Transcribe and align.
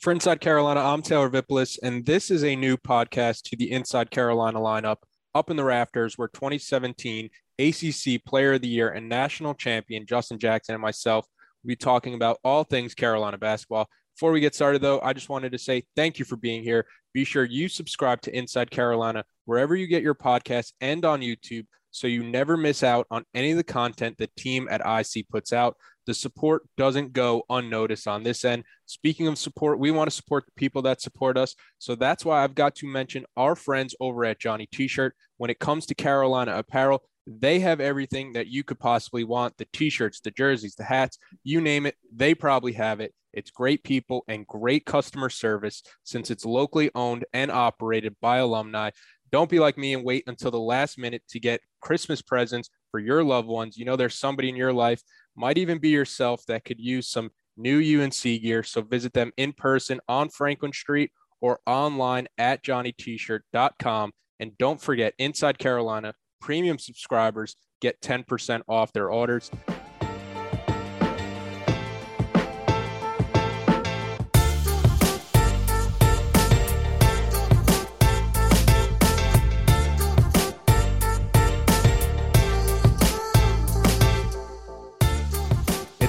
For 0.00 0.12
Inside 0.12 0.40
Carolina, 0.40 0.78
I'm 0.78 1.02
Taylor 1.02 1.28
Vippolis, 1.28 1.76
and 1.82 2.06
this 2.06 2.30
is 2.30 2.44
a 2.44 2.54
new 2.54 2.76
podcast 2.76 3.42
to 3.42 3.56
the 3.56 3.72
Inside 3.72 4.12
Carolina 4.12 4.60
lineup. 4.60 4.98
Up 5.34 5.50
in 5.50 5.56
the 5.56 5.64
rafters, 5.64 6.16
where 6.16 6.28
2017 6.28 7.28
ACC 7.58 8.24
Player 8.24 8.52
of 8.52 8.62
the 8.62 8.68
Year 8.68 8.90
and 8.90 9.08
National 9.08 9.54
Champion 9.54 10.06
Justin 10.06 10.38
Jackson 10.38 10.76
and 10.76 10.82
myself 10.82 11.26
will 11.64 11.68
be 11.68 11.76
talking 11.76 12.14
about 12.14 12.38
all 12.44 12.62
things 12.62 12.94
Carolina 12.94 13.38
basketball. 13.38 13.88
Before 14.14 14.30
we 14.30 14.38
get 14.38 14.54
started, 14.54 14.82
though, 14.82 15.00
I 15.00 15.14
just 15.14 15.28
wanted 15.28 15.50
to 15.50 15.58
say 15.58 15.82
thank 15.96 16.20
you 16.20 16.24
for 16.24 16.36
being 16.36 16.62
here. 16.62 16.86
Be 17.12 17.24
sure 17.24 17.44
you 17.44 17.68
subscribe 17.68 18.20
to 18.22 18.36
Inside 18.36 18.70
Carolina 18.70 19.24
wherever 19.46 19.74
you 19.74 19.88
get 19.88 20.04
your 20.04 20.14
podcasts 20.14 20.74
and 20.80 21.04
on 21.04 21.22
YouTube 21.22 21.66
so 21.90 22.06
you 22.06 22.22
never 22.22 22.56
miss 22.56 22.84
out 22.84 23.08
on 23.10 23.24
any 23.34 23.50
of 23.50 23.56
the 23.56 23.64
content 23.64 24.16
the 24.16 24.30
team 24.36 24.68
at 24.70 24.80
IC 24.80 25.28
puts 25.28 25.52
out. 25.52 25.76
The 26.08 26.14
support 26.14 26.62
doesn't 26.78 27.12
go 27.12 27.42
unnoticed 27.50 28.08
on 28.08 28.22
this 28.22 28.42
end. 28.42 28.64
Speaking 28.86 29.26
of 29.26 29.36
support, 29.36 29.78
we 29.78 29.90
want 29.90 30.08
to 30.08 30.16
support 30.16 30.46
the 30.46 30.52
people 30.56 30.80
that 30.82 31.02
support 31.02 31.36
us. 31.36 31.54
So 31.76 31.96
that's 31.96 32.24
why 32.24 32.42
I've 32.42 32.54
got 32.54 32.76
to 32.76 32.86
mention 32.86 33.26
our 33.36 33.54
friends 33.54 33.94
over 34.00 34.24
at 34.24 34.40
Johnny 34.40 34.66
T 34.72 34.88
shirt. 34.88 35.14
When 35.36 35.50
it 35.50 35.58
comes 35.58 35.84
to 35.84 35.94
Carolina 35.94 36.56
apparel, 36.56 37.02
they 37.26 37.60
have 37.60 37.82
everything 37.82 38.32
that 38.32 38.46
you 38.46 38.64
could 38.64 38.78
possibly 38.78 39.22
want 39.22 39.58
the 39.58 39.66
t 39.74 39.90
shirts, 39.90 40.20
the 40.20 40.30
jerseys, 40.30 40.76
the 40.76 40.84
hats, 40.84 41.18
you 41.44 41.60
name 41.60 41.84
it, 41.84 41.94
they 42.10 42.34
probably 42.34 42.72
have 42.72 43.00
it. 43.00 43.12
It's 43.34 43.50
great 43.50 43.84
people 43.84 44.24
and 44.28 44.46
great 44.46 44.86
customer 44.86 45.28
service 45.28 45.82
since 46.04 46.30
it's 46.30 46.46
locally 46.46 46.90
owned 46.94 47.26
and 47.34 47.50
operated 47.50 48.16
by 48.22 48.38
alumni. 48.38 48.92
Don't 49.30 49.50
be 49.50 49.58
like 49.58 49.76
me 49.76 49.92
and 49.92 50.04
wait 50.04 50.24
until 50.26 50.50
the 50.50 50.58
last 50.58 50.96
minute 50.96 51.22
to 51.28 51.38
get 51.38 51.60
Christmas 51.82 52.22
presents 52.22 52.70
for 52.90 52.98
your 52.98 53.22
loved 53.22 53.46
ones. 53.46 53.76
You 53.76 53.84
know, 53.84 53.96
there's 53.96 54.14
somebody 54.14 54.48
in 54.48 54.56
your 54.56 54.72
life 54.72 55.02
might 55.38 55.56
even 55.56 55.78
be 55.78 55.90
yourself 55.90 56.44
that 56.46 56.64
could 56.64 56.80
use 56.80 57.08
some 57.08 57.30
new 57.56 58.02
UNC 58.02 58.22
gear. 58.22 58.62
So 58.62 58.82
visit 58.82 59.12
them 59.12 59.32
in 59.36 59.52
person 59.52 60.00
on 60.08 60.28
Franklin 60.28 60.72
Street 60.72 61.12
or 61.40 61.60
online 61.66 62.26
at 62.36 62.64
johnnytshirt.com. 62.64 64.12
And 64.40 64.58
don't 64.58 64.80
forget, 64.80 65.14
Inside 65.18 65.58
Carolina, 65.58 66.14
premium 66.40 66.78
subscribers 66.78 67.56
get 67.80 68.00
10% 68.00 68.62
off 68.68 68.92
their 68.92 69.10
orders. 69.10 69.50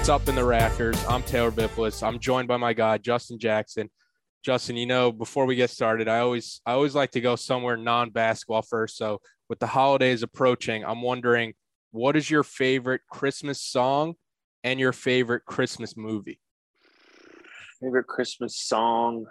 Up 0.08 0.28
in 0.28 0.34
the 0.34 0.44
rafters. 0.44 1.00
I'm 1.08 1.22
Taylor 1.22 1.52
Vippolis. 1.52 2.02
I'm 2.02 2.18
joined 2.18 2.48
by 2.48 2.56
my 2.56 2.72
guy 2.72 2.98
Justin 2.98 3.38
Jackson. 3.38 3.88
Justin, 4.42 4.76
you 4.76 4.86
know, 4.86 5.12
before 5.12 5.46
we 5.46 5.54
get 5.54 5.70
started, 5.70 6.08
I 6.08 6.18
always 6.18 6.60
I 6.66 6.72
always 6.72 6.96
like 6.96 7.12
to 7.12 7.20
go 7.20 7.36
somewhere 7.36 7.76
non-basketball 7.76 8.62
first. 8.62 8.96
So 8.96 9.20
with 9.48 9.60
the 9.60 9.68
holidays 9.68 10.24
approaching, 10.24 10.84
I'm 10.84 11.00
wondering 11.00 11.52
what 11.92 12.16
is 12.16 12.28
your 12.28 12.42
favorite 12.42 13.02
Christmas 13.08 13.60
song 13.60 14.14
and 14.64 14.80
your 14.80 14.92
favorite 14.92 15.44
Christmas 15.44 15.96
movie? 15.96 16.40
Favorite 17.80 18.08
Christmas 18.08 18.56
song? 18.56 19.26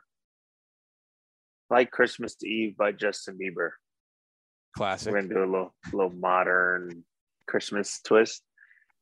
Like 1.70 1.92
Christmas 1.92 2.42
Eve 2.42 2.78
by 2.78 2.94
Justin 2.94 3.38
Bieber. 3.38 3.72
Classic. 4.78 5.12
We're 5.12 5.24
gonna 5.24 5.34
do 5.34 5.44
a 5.44 5.52
little 5.52 5.76
little 5.92 6.14
modern 6.14 7.04
Christmas 7.48 8.00
twist. 8.06 8.44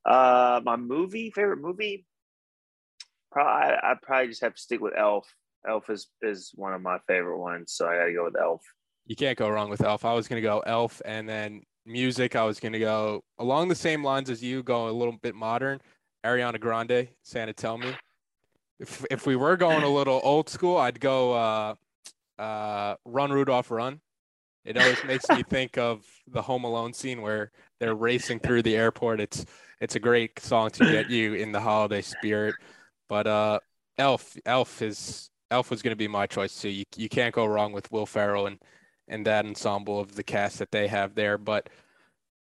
Uh, 0.08 0.60
my 0.64 0.76
movie, 0.76 1.30
favorite 1.30 1.60
movie, 1.60 2.06
probably 3.30 3.76
I 3.82 3.94
probably 4.00 4.28
just 4.28 4.40
have 4.40 4.54
to 4.54 4.60
stick 4.60 4.80
with 4.80 4.94
Elf. 4.96 5.28
Elf 5.68 5.90
is 5.90 6.08
is 6.22 6.50
one 6.54 6.72
of 6.72 6.80
my 6.80 6.98
favorite 7.06 7.38
ones, 7.38 7.72
so 7.72 7.86
I 7.86 7.96
got 7.96 8.04
to 8.06 8.12
go 8.14 8.24
with 8.24 8.40
Elf. 8.40 8.62
You 9.06 9.16
can't 9.16 9.36
go 9.36 9.50
wrong 9.50 9.68
with 9.68 9.82
Elf. 9.82 10.06
I 10.06 10.14
was 10.14 10.26
gonna 10.26 10.40
go 10.40 10.60
Elf, 10.60 11.02
and 11.04 11.28
then 11.28 11.62
music. 11.84 12.36
I 12.36 12.44
was 12.44 12.58
gonna 12.58 12.78
go 12.78 13.22
along 13.38 13.68
the 13.68 13.74
same 13.74 14.02
lines 14.02 14.30
as 14.30 14.42
you, 14.42 14.62
go 14.62 14.88
a 14.88 14.90
little 14.90 15.16
bit 15.20 15.34
modern. 15.34 15.78
Ariana 16.24 16.58
Grande, 16.58 17.08
Santa 17.22 17.52
Tell 17.52 17.76
Me. 17.76 17.92
If 18.80 19.04
if 19.10 19.26
we 19.26 19.36
were 19.36 19.58
going 19.58 19.82
a 19.82 19.88
little 19.88 20.20
old 20.24 20.48
school, 20.48 20.78
I'd 20.78 21.00
go 21.00 21.32
uh, 21.34 21.74
uh, 22.40 22.94
Run 23.04 23.30
Rudolph 23.30 23.70
Run. 23.70 24.00
It 24.64 24.78
always 24.78 25.02
makes 25.04 25.28
me 25.28 25.42
think 25.50 25.76
of 25.76 26.04
the 26.26 26.42
Home 26.42 26.64
Alone 26.64 26.92
scene 26.92 27.20
where 27.20 27.50
they're 27.80 27.94
racing 27.94 28.40
through 28.40 28.62
the 28.62 28.76
airport. 28.76 29.20
It's 29.20 29.44
it's 29.80 29.94
a 29.94 30.00
great 30.00 30.38
song 30.40 30.70
to 30.70 30.84
get 30.84 31.10
you 31.10 31.34
in 31.34 31.52
the 31.52 31.60
holiday 31.60 32.02
spirit. 32.02 32.54
But 33.08 33.26
uh, 33.26 33.60
Elf, 33.96 34.36
Elf 34.44 34.82
is 34.82 35.30
Elf 35.50 35.70
was 35.70 35.82
going 35.82 35.92
to 35.92 35.96
be 35.96 36.08
my 36.08 36.26
choice 36.26 36.60
too. 36.60 36.68
You 36.68 36.84
you 36.96 37.08
can't 37.08 37.34
go 37.34 37.46
wrong 37.46 37.72
with 37.72 37.90
Will 37.92 38.06
Ferrell 38.06 38.46
and 38.46 38.58
and 39.08 39.26
that 39.26 39.46
ensemble 39.46 40.00
of 40.00 40.14
the 40.14 40.22
cast 40.22 40.58
that 40.58 40.70
they 40.70 40.88
have 40.88 41.14
there. 41.14 41.38
But 41.38 41.70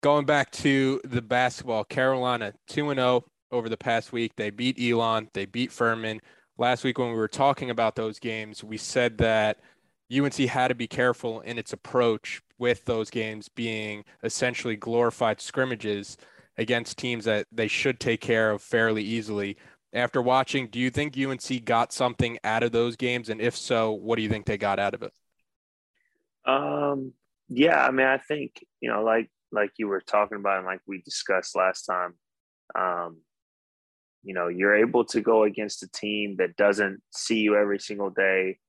going 0.02 0.26
back 0.26 0.52
to 0.52 1.00
the 1.04 1.22
basketball, 1.22 1.84
Carolina 1.84 2.54
two 2.68 2.90
and 2.90 2.98
zero 2.98 3.24
oh 3.26 3.32
over 3.52 3.70
the 3.70 3.78
past 3.78 4.12
week. 4.12 4.36
They 4.36 4.50
beat 4.50 4.80
Elon. 4.80 5.30
They 5.34 5.46
beat 5.46 5.72
Furman. 5.72 6.22
Last 6.58 6.84
week 6.84 6.98
when 6.98 7.10
we 7.10 7.16
were 7.16 7.28
talking 7.28 7.70
about 7.70 7.96
those 7.96 8.20
games, 8.20 8.64
we 8.64 8.78
said 8.78 9.18
that 9.20 9.60
UNC 10.16 10.36
had 10.36 10.70
to 10.70 10.76
be 10.76 10.88
careful 10.88 11.42
in 11.42 11.58
its 11.58 11.74
approach 11.74 12.42
with 12.62 12.86
those 12.86 13.10
games 13.10 13.50
being 13.50 14.06
essentially 14.24 14.76
glorified 14.76 15.42
scrimmages 15.42 16.16
against 16.58 16.98
teams 16.98 17.26
that 17.26 17.48
they 17.52 17.68
should 17.68 18.00
take 18.00 18.22
care 18.22 18.52
of 18.52 18.62
fairly 18.62 19.04
easily. 19.04 19.58
After 19.94 20.22
watching, 20.22 20.68
do 20.68 20.80
you 20.80 20.92
think 20.92 21.18
UNC 21.18 21.66
got 21.66 21.92
something 21.92 22.38
out 22.44 22.62
of 22.64 22.72
those 22.72 22.96
games? 22.96 23.30
And 23.30 23.42
if 23.42 23.58
so, 23.58 23.92
what 23.92 24.16
do 24.16 24.22
you 24.22 24.30
think 24.30 24.46
they 24.46 24.60
got 24.60 24.80
out 24.80 24.94
of 24.94 25.02
it? 25.02 25.12
Um, 26.46 27.14
yeah, 27.50 27.84
I 27.84 27.90
mean, 27.90 28.06
I 28.06 28.20
think, 28.20 28.64
you 28.80 28.90
know, 28.90 29.04
like, 29.04 29.30
like 29.52 29.72
you 29.78 29.88
were 29.88 30.00
talking 30.00 30.38
about 30.38 30.60
and 30.60 30.66
like 30.66 30.82
we 30.88 31.02
discussed 31.02 31.56
last 31.56 31.84
time, 31.84 32.14
um, 32.76 33.18
you 34.24 34.36
know, 34.36 34.48
you're 34.48 34.76
able 34.76 35.04
to 35.06 35.20
go 35.20 35.44
against 35.44 35.84
a 35.84 35.90
team 35.90 36.36
that 36.38 36.56
doesn't 36.56 37.02
see 37.12 37.40
you 37.40 37.58
every 37.58 37.80
single 37.80 38.12
day, 38.12 38.60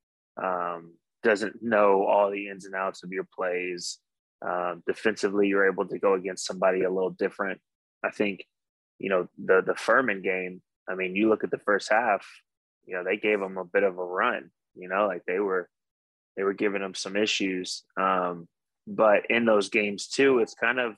um, 0.42 0.94
doesn't 1.22 1.62
know 1.62 2.04
all 2.06 2.30
the 2.30 2.48
ins 2.48 2.64
and 2.64 2.74
outs 2.74 3.02
of 3.02 3.12
your 3.12 3.26
plays. 3.34 3.98
Um, 4.44 4.82
defensively, 4.86 5.48
you're 5.48 5.70
able 5.70 5.86
to 5.86 5.98
go 5.98 6.14
against 6.14 6.46
somebody 6.46 6.82
a 6.82 6.90
little 6.90 7.10
different. 7.10 7.60
I 8.04 8.10
think, 8.10 8.44
you 8.98 9.08
know, 9.08 9.28
the 9.42 9.62
the 9.64 9.74
Furman 9.74 10.22
game. 10.22 10.62
I 10.88 10.94
mean, 10.94 11.14
you 11.14 11.28
look 11.28 11.44
at 11.44 11.50
the 11.50 11.58
first 11.58 11.90
half. 11.90 12.26
You 12.84 12.96
know, 12.96 13.04
they 13.04 13.16
gave 13.16 13.38
them 13.38 13.56
a 13.56 13.64
bit 13.64 13.84
of 13.84 13.98
a 13.98 14.04
run. 14.04 14.50
You 14.74 14.88
know, 14.88 15.06
like 15.06 15.22
they 15.26 15.38
were 15.38 15.68
they 16.36 16.42
were 16.42 16.54
giving 16.54 16.82
them 16.82 16.94
some 16.94 17.16
issues. 17.16 17.84
Um, 18.00 18.48
but 18.86 19.30
in 19.30 19.44
those 19.44 19.68
games 19.68 20.08
too, 20.08 20.40
it's 20.40 20.54
kind 20.54 20.80
of 20.80 20.96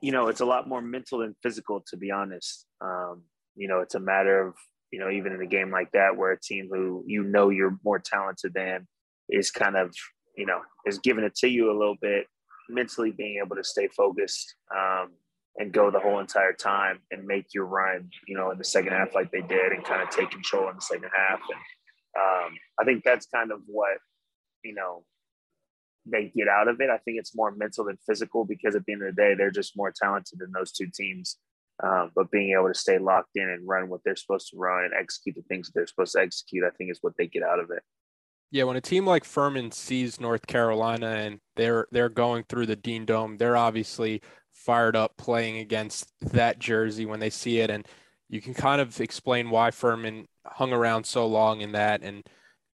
you 0.00 0.12
know, 0.12 0.28
it's 0.28 0.40
a 0.40 0.46
lot 0.46 0.68
more 0.68 0.80
mental 0.80 1.18
than 1.18 1.34
physical, 1.42 1.82
to 1.88 1.96
be 1.96 2.10
honest. 2.10 2.66
Um, 2.80 3.22
you 3.56 3.68
know, 3.68 3.80
it's 3.80 3.94
a 3.94 4.00
matter 4.00 4.46
of, 4.46 4.54
you 4.90 4.98
know, 4.98 5.10
even 5.10 5.32
in 5.32 5.42
a 5.42 5.46
game 5.46 5.70
like 5.70 5.90
that 5.92 6.16
where 6.16 6.32
a 6.32 6.40
team 6.40 6.68
who 6.72 7.04
you 7.06 7.22
know 7.22 7.50
you're 7.50 7.78
more 7.84 7.98
talented 7.98 8.54
than 8.54 8.86
is 9.28 9.50
kind 9.50 9.76
of, 9.76 9.94
you 10.36 10.46
know, 10.46 10.60
is 10.86 10.98
giving 10.98 11.24
it 11.24 11.34
to 11.36 11.48
you 11.48 11.70
a 11.70 11.78
little 11.78 11.96
bit 12.00 12.26
mentally 12.68 13.10
being 13.10 13.40
able 13.44 13.56
to 13.56 13.64
stay 13.64 13.88
focused 13.88 14.54
um, 14.74 15.10
and 15.56 15.72
go 15.72 15.90
the 15.90 15.98
whole 16.00 16.20
entire 16.20 16.52
time 16.52 16.98
and 17.10 17.26
make 17.26 17.46
your 17.54 17.66
run, 17.66 18.08
you 18.26 18.36
know, 18.36 18.50
in 18.50 18.58
the 18.58 18.64
second 18.64 18.92
half 18.92 19.14
like 19.14 19.30
they 19.30 19.40
did 19.40 19.72
and 19.72 19.84
kind 19.84 20.02
of 20.02 20.10
take 20.10 20.30
control 20.30 20.68
in 20.68 20.76
the 20.76 20.80
second 20.80 21.10
half. 21.16 21.40
And 21.50 21.60
um, 22.18 22.58
I 22.80 22.84
think 22.84 23.04
that's 23.04 23.26
kind 23.26 23.52
of 23.52 23.60
what, 23.66 23.98
you 24.62 24.74
know, 24.74 25.04
they 26.06 26.32
get 26.34 26.48
out 26.48 26.68
of 26.68 26.80
it. 26.80 26.90
I 26.90 26.98
think 26.98 27.18
it's 27.18 27.36
more 27.36 27.50
mental 27.50 27.84
than 27.84 27.98
physical 28.06 28.44
because 28.44 28.74
at 28.74 28.84
the 28.86 28.92
end 28.92 29.02
of 29.02 29.14
the 29.14 29.20
day, 29.20 29.34
they're 29.34 29.50
just 29.50 29.76
more 29.76 29.92
talented 29.92 30.38
than 30.38 30.52
those 30.52 30.72
two 30.72 30.88
teams. 30.94 31.36
Um, 31.82 32.10
but 32.14 32.30
being 32.30 32.52
able 32.52 32.68
to 32.68 32.74
stay 32.74 32.98
locked 32.98 33.36
in 33.36 33.48
and 33.48 33.66
run 33.66 33.88
what 33.88 34.00
they're 34.04 34.16
supposed 34.16 34.50
to 34.50 34.56
run 34.56 34.84
and 34.84 34.94
execute 34.94 35.36
the 35.36 35.42
things 35.42 35.68
that 35.68 35.72
they're 35.74 35.86
supposed 35.86 36.14
to 36.14 36.20
execute, 36.20 36.64
I 36.64 36.70
think 36.70 36.90
is 36.90 36.98
what 37.02 37.16
they 37.16 37.26
get 37.26 37.42
out 37.42 37.60
of 37.60 37.70
it. 37.70 37.82
Yeah, 38.50 38.64
when 38.64 38.76
a 38.76 38.80
team 38.80 39.06
like 39.06 39.24
Furman 39.24 39.70
sees 39.70 40.20
North 40.20 40.46
Carolina 40.46 41.08
and 41.08 41.40
they're 41.56 41.86
they're 41.92 42.08
going 42.08 42.44
through 42.48 42.66
the 42.66 42.76
Dean 42.76 43.04
Dome, 43.04 43.36
they're 43.36 43.56
obviously 43.56 44.22
fired 44.52 44.96
up 44.96 45.16
playing 45.18 45.58
against 45.58 46.10
that 46.20 46.58
jersey 46.58 47.06
when 47.06 47.20
they 47.20 47.30
see 47.30 47.60
it, 47.60 47.70
and 47.70 47.86
you 48.28 48.40
can 48.40 48.54
kind 48.54 48.80
of 48.80 49.00
explain 49.00 49.50
why 49.50 49.70
Furman 49.70 50.26
hung 50.46 50.72
around 50.72 51.04
so 51.04 51.26
long 51.26 51.60
in 51.60 51.72
that 51.72 52.02
and 52.02 52.26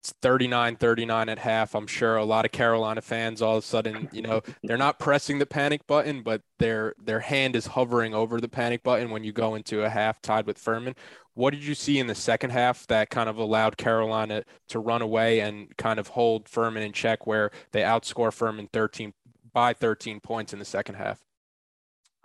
it's 0.03 0.13
39 0.21 0.75
39 0.77 1.29
at 1.29 1.39
half. 1.39 1.77
I'm 1.77 1.87
sure 1.87 2.17
a 2.17 2.25
lot 2.25 2.45
of 2.45 2.51
carolina 2.51 3.01
fans 3.01 3.41
all 3.41 3.59
of 3.59 3.63
a 3.63 3.67
sudden 3.67 4.09
you 4.11 4.21
know 4.21 4.43
they're 4.65 4.77
not 4.77 4.99
pressing 4.99 5.39
the 5.39 5.47
panic 5.47 5.87
button 5.87 6.23
but 6.23 6.43
their 6.59 6.95
their 7.01 7.21
hand 7.21 7.55
is 7.55 7.67
hovering 7.67 8.13
over 8.13 8.41
the 8.41 8.49
panic 8.49 8.83
button 8.83 9.11
when 9.11 9.23
you 9.23 9.31
go 9.31 9.55
into 9.55 9.85
a 9.85 9.89
half 9.89 10.21
tied 10.21 10.45
with 10.45 10.59
furman. 10.59 10.97
What 11.35 11.53
did 11.53 11.63
you 11.65 11.77
see 11.77 12.01
in 12.01 12.09
the 12.09 12.17
second 12.17 12.51
half 12.51 12.85
that 12.89 13.11
kind 13.11 13.29
of 13.29 13.37
allowed 13.39 13.77
carolina 13.77 14.43
to 14.71 14.81
run 14.81 15.03
away 15.03 15.39
and 15.39 15.75
kind 15.77 16.01
of 16.01 16.09
hold 16.09 16.49
furman 16.49 16.83
in 16.83 16.93
check 16.93 17.25
where 17.25 17.53
they 17.71 17.83
outscore 17.83 18.33
furman 18.33 18.69
13 18.73 19.13
by 19.53 19.73
13 19.73 20.19
points 20.19 20.53
in 20.53 20.59
the 20.59 20.65
second 20.65 20.97
half? 20.97 21.23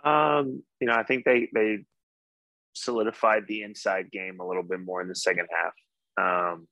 Um 0.02 0.64
you 0.80 0.88
know 0.88 0.94
i 0.94 1.04
think 1.04 1.24
they 1.24 1.48
they 1.54 1.84
solidified 2.72 3.44
the 3.46 3.62
inside 3.62 4.10
game 4.10 4.40
a 4.40 4.46
little 4.46 4.62
bit 4.64 4.80
more 4.80 5.00
in 5.00 5.06
the 5.06 5.14
second 5.14 5.46
half. 5.52 5.74
Um 6.20 6.66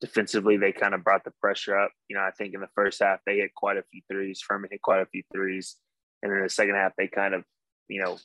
defensively, 0.00 0.56
they 0.56 0.72
kind 0.72 0.94
of 0.94 1.04
brought 1.04 1.24
the 1.24 1.32
pressure 1.40 1.78
up. 1.78 1.90
You 2.08 2.16
know, 2.16 2.22
I 2.22 2.30
think 2.30 2.54
in 2.54 2.60
the 2.60 2.68
first 2.74 3.02
half 3.02 3.20
they 3.26 3.36
hit 3.36 3.54
quite 3.54 3.76
a 3.76 3.84
few 3.90 4.02
threes. 4.10 4.42
Furman 4.46 4.70
hit 4.70 4.82
quite 4.82 5.02
a 5.02 5.06
few 5.06 5.22
threes, 5.32 5.76
and 6.22 6.32
in 6.32 6.42
the 6.42 6.48
second 6.48 6.74
half 6.74 6.92
they 6.96 7.08
kind 7.08 7.34
of, 7.34 7.44
you 7.88 8.02
know, 8.02 8.18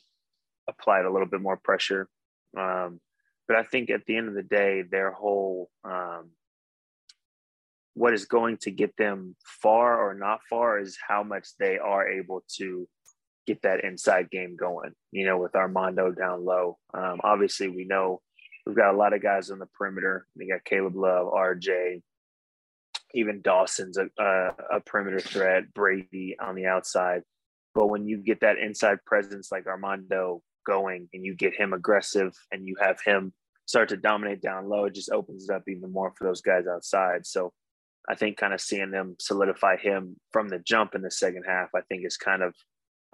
applied 0.68 1.04
a 1.04 1.12
little 1.12 1.28
bit 1.28 1.40
more 1.40 1.56
pressure. 1.56 2.08
Um, 2.56 3.00
but 3.48 3.56
I 3.56 3.62
think 3.62 3.90
at 3.90 4.04
the 4.06 4.16
end 4.16 4.28
of 4.28 4.34
the 4.34 4.42
day, 4.42 4.82
their 4.82 5.10
whole 5.10 5.70
um, 5.84 6.30
what 7.94 8.14
is 8.14 8.24
going 8.24 8.56
to 8.58 8.70
get 8.70 8.96
them 8.96 9.36
far 9.44 9.98
or 9.98 10.14
not 10.14 10.40
far 10.48 10.78
is 10.78 10.98
how 11.06 11.22
much 11.22 11.48
they 11.58 11.78
are 11.78 12.08
able 12.08 12.42
to 12.56 12.88
get 13.46 13.60
that 13.62 13.84
inside 13.84 14.30
game 14.30 14.56
going. 14.56 14.92
You 15.10 15.26
know, 15.26 15.38
with 15.38 15.54
Armando 15.54 16.12
down 16.12 16.44
low. 16.44 16.78
Um, 16.94 17.20
obviously, 17.22 17.68
we 17.68 17.84
know 17.84 18.20
We've 18.66 18.76
got 18.76 18.94
a 18.94 18.96
lot 18.96 19.12
of 19.12 19.22
guys 19.22 19.50
on 19.50 19.58
the 19.58 19.66
perimeter. 19.66 20.26
We 20.36 20.48
got 20.48 20.64
Caleb 20.64 20.94
Love, 20.96 21.32
RJ, 21.32 22.02
even 23.14 23.42
Dawson's 23.42 23.98
a, 23.98 24.08
a, 24.18 24.76
a, 24.76 24.80
perimeter 24.80 25.20
threat, 25.20 25.72
Brady 25.74 26.36
on 26.40 26.54
the 26.54 26.66
outside. 26.66 27.22
But 27.74 27.88
when 27.88 28.06
you 28.06 28.18
get 28.18 28.40
that 28.40 28.58
inside 28.58 29.04
presence 29.04 29.50
like 29.50 29.66
Armando 29.66 30.42
going 30.66 31.08
and 31.12 31.24
you 31.24 31.34
get 31.34 31.54
him 31.54 31.72
aggressive 31.72 32.34
and 32.50 32.66
you 32.66 32.76
have 32.80 33.00
him 33.04 33.32
start 33.66 33.88
to 33.90 33.96
dominate 33.96 34.42
down 34.42 34.68
low, 34.68 34.84
it 34.84 34.94
just 34.94 35.10
opens 35.10 35.48
it 35.48 35.54
up 35.54 35.62
even 35.68 35.92
more 35.92 36.12
for 36.16 36.24
those 36.24 36.40
guys 36.40 36.66
outside. 36.66 37.26
So 37.26 37.52
I 38.08 38.14
think 38.14 38.36
kind 38.36 38.52
of 38.52 38.60
seeing 38.60 38.90
them 38.90 39.16
solidify 39.20 39.76
him 39.76 40.16
from 40.32 40.48
the 40.48 40.58
jump 40.58 40.94
in 40.94 41.02
the 41.02 41.10
second 41.10 41.44
half, 41.46 41.70
I 41.74 41.80
think 41.82 42.04
is 42.04 42.16
kind 42.16 42.42
of 42.42 42.54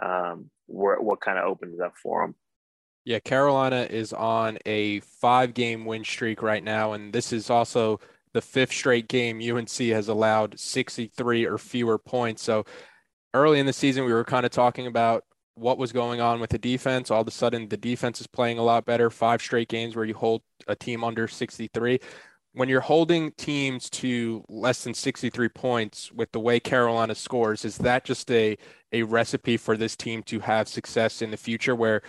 um, 0.03 0.51
what 0.67 1.21
kind 1.21 1.39
of 1.39 1.45
opens 1.45 1.81
up 1.81 1.95
for 2.03 2.23
them. 2.23 2.35
Yeah, 3.09 3.21
Carolina 3.21 3.87
is 3.89 4.13
on 4.13 4.59
a 4.67 5.01
five 5.01 5.55
game 5.55 5.87
win 5.87 6.05
streak 6.05 6.43
right 6.43 6.63
now. 6.63 6.93
And 6.93 7.11
this 7.11 7.33
is 7.33 7.49
also 7.49 8.01
the 8.35 8.43
fifth 8.43 8.71
straight 8.71 9.09
game 9.09 9.41
UNC 9.41 9.71
has 9.71 10.09
allowed 10.09 10.61
63 10.61 11.47
or 11.47 11.57
fewer 11.57 11.97
points. 11.97 12.43
So 12.43 12.67
early 13.33 13.61
in 13.61 13.65
the 13.65 13.73
season, 13.73 14.05
we 14.05 14.13
were 14.13 14.25
kind 14.25 14.45
of 14.45 14.53
talking 14.53 14.87
about 14.87 15.25
what 15.55 15.79
was 15.79 15.91
going 15.91 16.21
on 16.21 16.39
with 16.39 16.51
the 16.51 16.59
defense. 16.59 17.11
All 17.11 17.23
of 17.23 17.27
a 17.27 17.31
sudden, 17.31 17.71
the 17.71 17.79
defense 17.79 18.21
is 18.21 18.27
playing 18.27 18.59
a 18.59 18.63
lot 18.63 18.85
better. 18.85 19.09
Five 19.09 19.41
straight 19.41 19.71
games 19.71 19.97
where 19.97 20.05
you 20.05 20.13
hold 20.13 20.43
a 20.67 20.77
team 20.77 21.03
under 21.03 21.27
63. 21.27 22.01
When 22.53 22.69
you're 22.69 22.83
holding 22.83 23.33
teams 23.39 23.89
to 23.89 24.45
less 24.51 24.85
than 24.85 24.93
63 24.93 25.49
points 25.49 26.13
with 26.13 26.31
the 26.33 26.41
way 26.41 26.61
Carolina 26.61 27.15
scores, 27.15 27.65
is 27.65 27.79
that 27.79 28.05
just 28.05 28.31
a, 28.31 28.59
a 28.93 29.03
recipe 29.05 29.57
for 29.57 29.79
this 29.79 29.97
team 29.97 30.23
to 30.25 30.41
have 30.41 30.69
success 30.69 31.23
in 31.23 31.31
the 31.31 31.39
future 31.39 31.75
where 31.75 32.03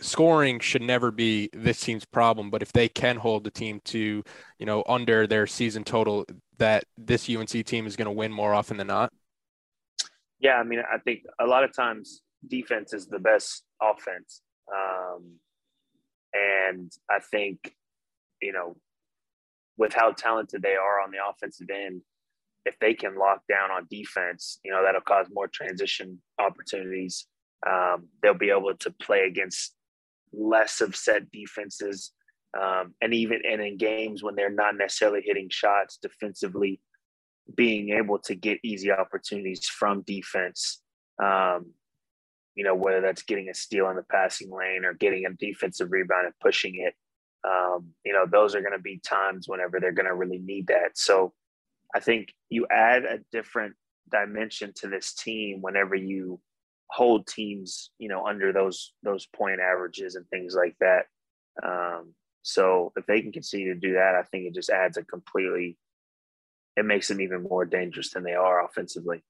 scoring 0.00 0.60
should 0.60 0.82
never 0.82 1.10
be 1.10 1.50
this 1.52 1.80
team's 1.80 2.04
problem, 2.04 2.50
but 2.50 2.62
if 2.62 2.72
they 2.72 2.88
can 2.88 3.16
hold 3.16 3.44
the 3.44 3.50
team 3.50 3.80
to, 3.86 4.22
you 4.58 4.66
know, 4.66 4.84
under 4.88 5.26
their 5.26 5.46
season 5.46 5.84
total, 5.84 6.24
that 6.58 6.84
this 6.96 7.28
UNC 7.28 7.48
team 7.48 7.86
is 7.86 7.96
going 7.96 8.06
to 8.06 8.12
win 8.12 8.32
more 8.32 8.54
often 8.54 8.76
than 8.76 8.86
not. 8.86 9.12
Yeah, 10.40 10.54
I 10.54 10.64
mean, 10.64 10.80
I 10.80 10.98
think 10.98 11.24
a 11.40 11.46
lot 11.46 11.64
of 11.64 11.74
times 11.74 12.22
defense 12.46 12.92
is 12.92 13.06
the 13.06 13.18
best 13.18 13.64
offense, 13.82 14.42
um, 14.72 15.34
and 16.32 16.92
I 17.10 17.18
think, 17.18 17.74
you 18.40 18.52
know, 18.52 18.76
with 19.76 19.92
how 19.92 20.12
talented 20.12 20.62
they 20.62 20.74
are 20.74 21.00
on 21.00 21.10
the 21.10 21.18
offensive 21.28 21.68
end, 21.70 22.02
if 22.64 22.78
they 22.80 22.94
can 22.94 23.16
lock 23.16 23.40
down 23.48 23.70
on 23.70 23.86
defense, 23.90 24.58
you 24.64 24.70
know, 24.70 24.82
that'll 24.84 25.00
cause 25.00 25.26
more 25.32 25.48
transition 25.48 26.20
opportunities. 26.38 27.26
Um, 27.66 28.08
they'll 28.22 28.34
be 28.34 28.50
able 28.50 28.74
to 28.76 28.90
play 28.90 29.20
against 29.20 29.74
less 30.32 30.80
of 30.80 30.96
set 30.96 31.30
defenses. 31.30 32.12
Um, 32.58 32.94
and 33.00 33.12
even 33.12 33.42
and 33.48 33.60
in 33.60 33.76
games 33.76 34.22
when 34.22 34.34
they're 34.34 34.50
not 34.50 34.76
necessarily 34.76 35.20
hitting 35.24 35.48
shots 35.50 35.98
defensively, 36.00 36.80
being 37.54 37.90
able 37.90 38.18
to 38.20 38.34
get 38.34 38.58
easy 38.62 38.90
opportunities 38.90 39.66
from 39.66 40.02
defense. 40.02 40.80
Um, 41.22 41.72
you 42.54 42.64
know, 42.64 42.74
whether 42.74 43.00
that's 43.00 43.22
getting 43.22 43.48
a 43.48 43.54
steal 43.54 43.88
in 43.88 43.96
the 43.96 44.02
passing 44.02 44.50
lane 44.50 44.84
or 44.84 44.92
getting 44.92 45.26
a 45.26 45.32
defensive 45.32 45.92
rebound 45.92 46.26
and 46.26 46.34
pushing 46.40 46.74
it. 46.76 46.94
Um, 47.48 47.90
you 48.04 48.12
know, 48.12 48.26
those 48.26 48.56
are 48.56 48.60
going 48.60 48.72
to 48.72 48.82
be 48.82 48.98
times 48.98 49.48
whenever 49.48 49.78
they're 49.78 49.92
going 49.92 50.08
to 50.08 50.14
really 50.14 50.38
need 50.38 50.66
that. 50.66 50.90
So 50.94 51.32
I 51.94 52.00
think 52.00 52.34
you 52.48 52.66
add 52.68 53.04
a 53.04 53.20
different 53.30 53.76
dimension 54.10 54.72
to 54.76 54.88
this 54.88 55.14
team 55.14 55.62
whenever 55.62 55.94
you 55.94 56.40
hold 56.90 57.26
teams, 57.26 57.90
you 57.98 58.08
know, 58.08 58.26
under 58.26 58.52
those 58.52 58.92
those 59.02 59.26
point 59.26 59.60
averages 59.60 60.14
and 60.14 60.26
things 60.28 60.54
like 60.54 60.76
that. 60.80 61.06
Um, 61.62 62.14
so 62.42 62.92
if 62.96 63.06
they 63.06 63.20
can 63.20 63.32
continue 63.32 63.74
to 63.74 63.80
do 63.80 63.94
that, 63.94 64.14
I 64.14 64.22
think 64.22 64.46
it 64.46 64.54
just 64.54 64.70
adds 64.70 64.96
a 64.96 65.04
completely. 65.04 65.76
It 66.76 66.84
makes 66.84 67.08
them 67.08 67.20
even 67.20 67.42
more 67.42 67.64
dangerous 67.64 68.10
than 68.10 68.22
they 68.22 68.34
are 68.34 68.64
offensively. 68.64 69.24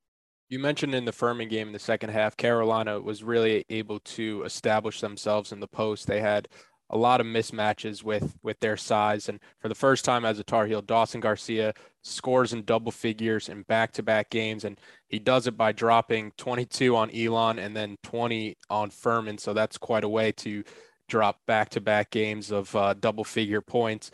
You 0.50 0.58
mentioned 0.58 0.94
in 0.94 1.06
the 1.06 1.12
Furman 1.12 1.48
game 1.48 1.68
in 1.68 1.72
the 1.72 1.78
second 1.78 2.10
half, 2.10 2.36
Carolina 2.36 3.00
was 3.00 3.22
really 3.22 3.64
able 3.70 4.00
to 4.00 4.42
establish 4.44 5.00
themselves 5.00 5.52
in 5.52 5.60
the 5.60 5.66
post. 5.66 6.06
They 6.06 6.20
had 6.20 6.48
a 6.90 6.98
lot 6.98 7.20
of 7.20 7.26
mismatches 7.26 8.02
with 8.02 8.38
with 8.42 8.58
their 8.60 8.76
size. 8.76 9.28
And 9.28 9.40
for 9.60 9.68
the 9.68 9.74
first 9.74 10.04
time 10.04 10.24
as 10.24 10.38
a 10.38 10.44
Tar 10.44 10.66
Heel, 10.66 10.82
Dawson 10.82 11.20
Garcia 11.20 11.74
scores 12.02 12.52
in 12.52 12.64
double 12.64 12.92
figures 12.92 13.48
in 13.48 13.62
back-to-back 13.62 14.30
games, 14.30 14.64
and 14.64 14.80
he 15.08 15.18
does 15.18 15.46
it 15.46 15.56
by 15.56 15.72
dropping 15.72 16.32
22 16.36 16.96
on 16.96 17.10
Elon 17.14 17.58
and 17.58 17.76
then 17.76 17.96
20 18.02 18.56
on 18.70 18.90
Furman. 18.90 19.38
So 19.38 19.52
that's 19.52 19.76
quite 19.76 20.04
a 20.04 20.08
way 20.08 20.32
to 20.32 20.64
drop 21.08 21.40
back-to-back 21.46 22.10
games 22.10 22.50
of 22.50 22.74
uh, 22.74 22.94
double-figure 22.94 23.62
points. 23.62 24.10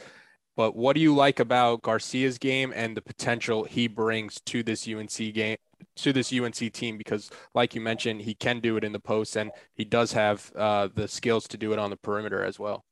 But 0.56 0.76
what 0.76 0.94
do 0.94 1.00
you 1.00 1.14
like 1.14 1.40
about 1.40 1.82
Garcia's 1.82 2.38
game 2.38 2.72
and 2.74 2.96
the 2.96 3.02
potential 3.02 3.64
he 3.64 3.88
brings 3.88 4.40
to 4.46 4.62
this 4.62 4.86
UNC 4.86 5.16
game 5.34 5.56
to 5.96 6.12
this 6.12 6.32
UNC 6.32 6.72
team 6.72 6.98
because, 6.98 7.30
like 7.54 7.74
you 7.74 7.80
mentioned, 7.80 8.22
he 8.22 8.34
can 8.34 8.60
do 8.60 8.76
it 8.76 8.84
in 8.84 8.92
the 8.92 9.00
post 9.00 9.36
and 9.36 9.50
he 9.74 9.84
does 9.84 10.12
have 10.12 10.52
uh, 10.56 10.88
the 10.94 11.08
skills 11.08 11.48
to 11.48 11.56
do 11.56 11.72
it 11.72 11.78
on 11.78 11.90
the 11.90 11.96
perimeter 11.96 12.44
as 12.44 12.58
well. 12.58 12.84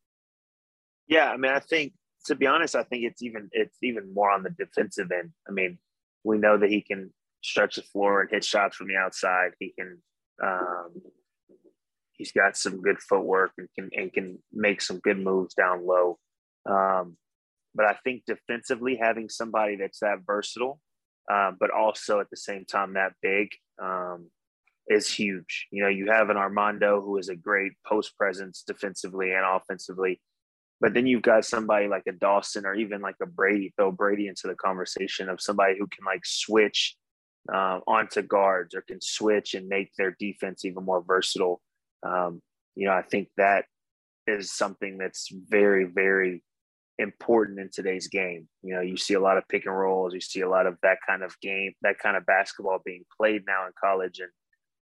Yeah, 1.09 1.31
I 1.31 1.37
mean, 1.37 1.53
I 1.53 1.61
think 1.61 1.93
to 2.27 2.35
be 2.35 2.47
honest, 2.47 2.75
I 2.75 2.85
think 2.85 3.05
it's 3.05 3.23
even 3.23 3.49
it's 3.53 3.77
even 3.83 4.15
more 4.15 4.31
on 4.31 4.43
the 4.43 4.51
defensive 4.51 5.11
end. 5.11 5.31
I 5.49 5.53
mean, 5.53 5.79
we 6.25 6.39
know 6.39 6.57
that 6.57 6.71
he 6.71 6.81
can 6.81 7.13
stretch 7.43 7.77
the 7.77 7.83
floor 7.83 8.23
and 8.23 8.31
hit 8.31 8.45
shots 8.45 8.77
from 8.77 8.89
the 8.89 8.97
outside. 8.97 9.53
He 9.59 9.73
can. 9.79 9.99
Um, 10.43 11.03
he's 12.13 12.33
got 12.33 12.57
some 12.57 12.81
good 12.81 13.01
footwork 13.01 13.53
and 13.59 13.69
can 13.75 13.91
and 13.97 14.13
can 14.13 14.39
make 14.53 14.81
some 14.81 14.99
good 14.99 15.19
moves 15.19 15.55
down 15.55 15.87
low. 15.87 16.19
Um, 16.69 17.17
but 17.75 17.87
I 17.87 17.97
think 18.05 18.25
defensively, 18.27 18.97
having 18.97 19.29
somebody 19.29 19.77
that's 19.77 20.01
that 20.01 20.21
versatile 20.27 20.81
um, 21.33 21.57
but 21.59 21.71
also 21.71 22.21
at 22.21 22.29
the 22.31 22.37
same 22.37 22.65
time 22.65 22.95
that 22.95 23.13
big 23.23 23.49
um, 23.83 24.31
is 24.89 25.11
huge. 25.11 25.69
You 25.71 25.83
know, 25.83 25.89
you 25.89 26.11
have 26.11 26.29
an 26.29 26.37
Armando 26.37 27.01
who 27.01 27.17
is 27.17 27.29
a 27.29 27.37
great 27.37 27.73
post 27.87 28.17
presence 28.17 28.63
defensively 28.67 29.33
and 29.33 29.45
offensively, 29.45 30.21
but 30.81 30.93
then 30.95 31.07
you've 31.07 31.23
got 31.23 31.45
somebody 31.45 31.89
like 31.89 32.03
a 32.09 32.13
Dawson 32.13 32.67
or 32.67 32.75
even 32.75 33.01
like 33.01 33.17
a 33.23 33.27
Brady. 33.27 33.73
Throw 33.77 33.93
Brady 33.93 34.29
into 34.29 34.47
the 34.47 34.55
conversation 34.55 35.29
of 35.29 35.41
somebody 35.41 35.75
who 35.79 35.87
can 35.87 36.05
like 36.05 36.23
switch 36.25 36.97
uh, 37.53 37.81
onto 37.87 38.23
guards 38.23 38.75
or 38.75 38.83
can 38.83 39.01
switch 39.01 39.55
and 39.55 39.69
make 39.69 39.91
their 39.97 40.15
defense 40.19 40.65
even 40.65 40.85
more 40.85 41.03
versatile. 41.03 41.63
Um, 42.03 42.43
you 42.75 42.87
know, 42.87 42.95
I 42.95 43.03
think 43.03 43.29
that 43.37 43.65
is 44.27 44.53
something 44.53 44.99
that's 44.99 45.29
very, 45.49 45.85
very 45.85 46.43
important 46.99 47.59
in 47.59 47.71
today's 47.73 48.09
game. 48.09 48.49
You 48.63 48.75
know, 48.75 48.81
you 48.81 48.97
see 48.97 49.15
a 49.15 49.21
lot 49.21 49.39
of 49.39 49.49
pick 49.49 49.67
and 49.67 49.77
rolls, 49.77 50.15
you 50.15 50.21
see 50.21 50.41
a 50.41 50.49
lot 50.49 50.67
of 50.67 50.77
that 50.83 50.99
kind 51.07 51.23
of 51.23 51.39
game, 51.41 51.73
that 51.83 51.99
kind 51.99 52.17
of 52.17 52.27
basketball 52.27 52.81
being 52.85 53.05
played 53.17 53.43
now 53.47 53.67
in 53.67 53.73
college, 53.83 54.19
and 54.21 54.31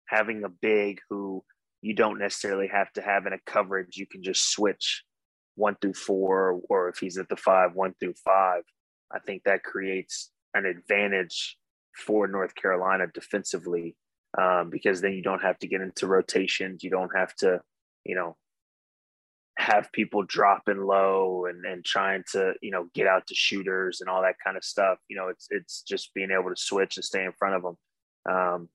having 0.08 0.44
a 0.44 0.50
big 0.50 1.00
who 1.10 1.44
you 1.82 1.96
don't 1.96 2.20
necessarily 2.20 2.68
have 2.68 2.92
to 2.94 3.02
have 3.02 3.26
in 3.26 3.34
a 3.34 3.40
coverage, 3.46 3.98
you 3.98 4.06
can 4.06 4.24
just 4.24 4.52
switch 4.52 5.04
one 5.56 5.76
through 5.82 5.94
four, 5.94 6.62
or 6.70 6.90
if 6.90 6.98
he's 6.98 7.18
at 7.18 7.30
the 7.30 7.36
five, 7.36 7.72
one 7.74 7.94
through 8.00 8.14
five. 8.24 8.64
I 9.12 9.20
think 9.20 9.44
that 9.44 9.64
creates 9.64 10.32
an 10.54 10.66
advantage 10.66 11.58
for 11.96 12.28
North 12.28 12.56
Carolina 12.56 13.06
defensively 13.14 13.96
um, 14.40 14.70
because 14.70 15.02
then 15.02 15.14
you 15.14 15.22
don't 15.22 15.42
have 15.42 15.60
to 15.60 15.68
get 15.68 15.82
into 15.82 16.08
rotations. 16.08 16.84
You 16.84 16.90
don't 16.90 17.16
have 17.16 17.36
to, 17.38 17.62
you 18.06 18.16
know, 18.16 18.38
have 19.62 19.92
people 19.92 20.24
dropping 20.24 20.82
low 20.82 21.46
and, 21.46 21.64
and 21.66 21.86
trying 21.86 22.24
to, 22.32 22.54
you 22.62 22.72
know, 22.72 22.88
get 22.94 23.08
out 23.08 23.28
to 23.28 23.36
shooters 23.36 24.02
and 24.02 24.10
all 24.10 24.22
that 24.24 24.36
kind 24.44 24.58
of 24.58 24.64
stuff. 24.64 24.98
You 25.08 25.18
know, 25.18 25.28
it's 25.28 25.48
it's 25.50 25.84
just 25.84 26.14
being 26.14 26.32
able 26.32 26.50
to 26.50 26.62
switch 26.62 26.98
and 26.98 27.06
stay 27.06 27.24
in 27.24 27.32
front 27.34 27.56
of 27.56 27.62
them. 27.62 27.78
Um, 28.30 28.70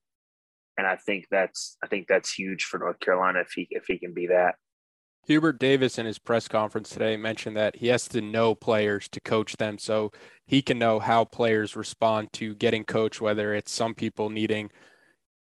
and 0.78 0.86
I 0.86 0.96
think 0.96 1.26
that's 1.30 1.76
I 1.82 1.88
think 1.88 2.06
that's 2.06 2.32
huge 2.32 2.64
for 2.64 2.78
North 2.78 3.00
Carolina 3.00 3.40
if 3.40 3.52
he 3.54 3.66
if 3.70 3.84
he 3.86 3.98
can 3.98 4.14
be 4.14 4.28
that. 4.28 4.54
Hubert 5.26 5.58
Davis 5.58 5.98
in 5.98 6.06
his 6.06 6.20
press 6.20 6.46
conference 6.46 6.90
today 6.90 7.16
mentioned 7.16 7.56
that 7.56 7.76
he 7.76 7.88
has 7.88 8.06
to 8.08 8.20
know 8.20 8.54
players 8.54 9.08
to 9.08 9.20
coach 9.20 9.56
them 9.56 9.76
so 9.76 10.12
he 10.46 10.62
can 10.62 10.78
know 10.78 11.00
how 11.00 11.24
players 11.24 11.74
respond 11.74 12.32
to 12.34 12.54
getting 12.54 12.84
coached, 12.84 13.20
whether 13.20 13.52
it's 13.52 13.72
some 13.72 13.92
people 13.92 14.30
needing 14.30 14.70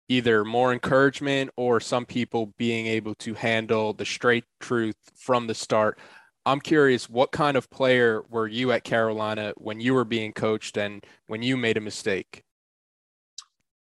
either 0.09 0.45
more 0.45 0.73
encouragement 0.73 1.51
or 1.57 1.81
some 1.81 2.05
people 2.05 2.53
being 2.59 2.87
able 2.87 3.15
to 3.17 3.35
handle 3.35 3.93
the 3.93 4.05
straight 4.05 4.45
truth 4.61 4.97
from 5.15 5.47
the 5.47 5.55
start. 5.55 5.99
I'm 6.45 6.61
curious, 6.61 7.09
what 7.09 7.31
kind 7.31 7.57
of 7.57 7.71
player 7.71 8.23
were 8.29 8.49
you 8.49 8.73
at 8.73 8.85
Carolina 8.85 9.53
when 9.57 9.81
you 9.81 9.95
were 9.95 10.05
being 10.05 10.33
coached 10.33 10.77
and 10.77 11.05
when 11.29 11.43
you 11.43 11.57
made 11.57 11.77
a 11.77 11.81
mistake? 11.81 12.43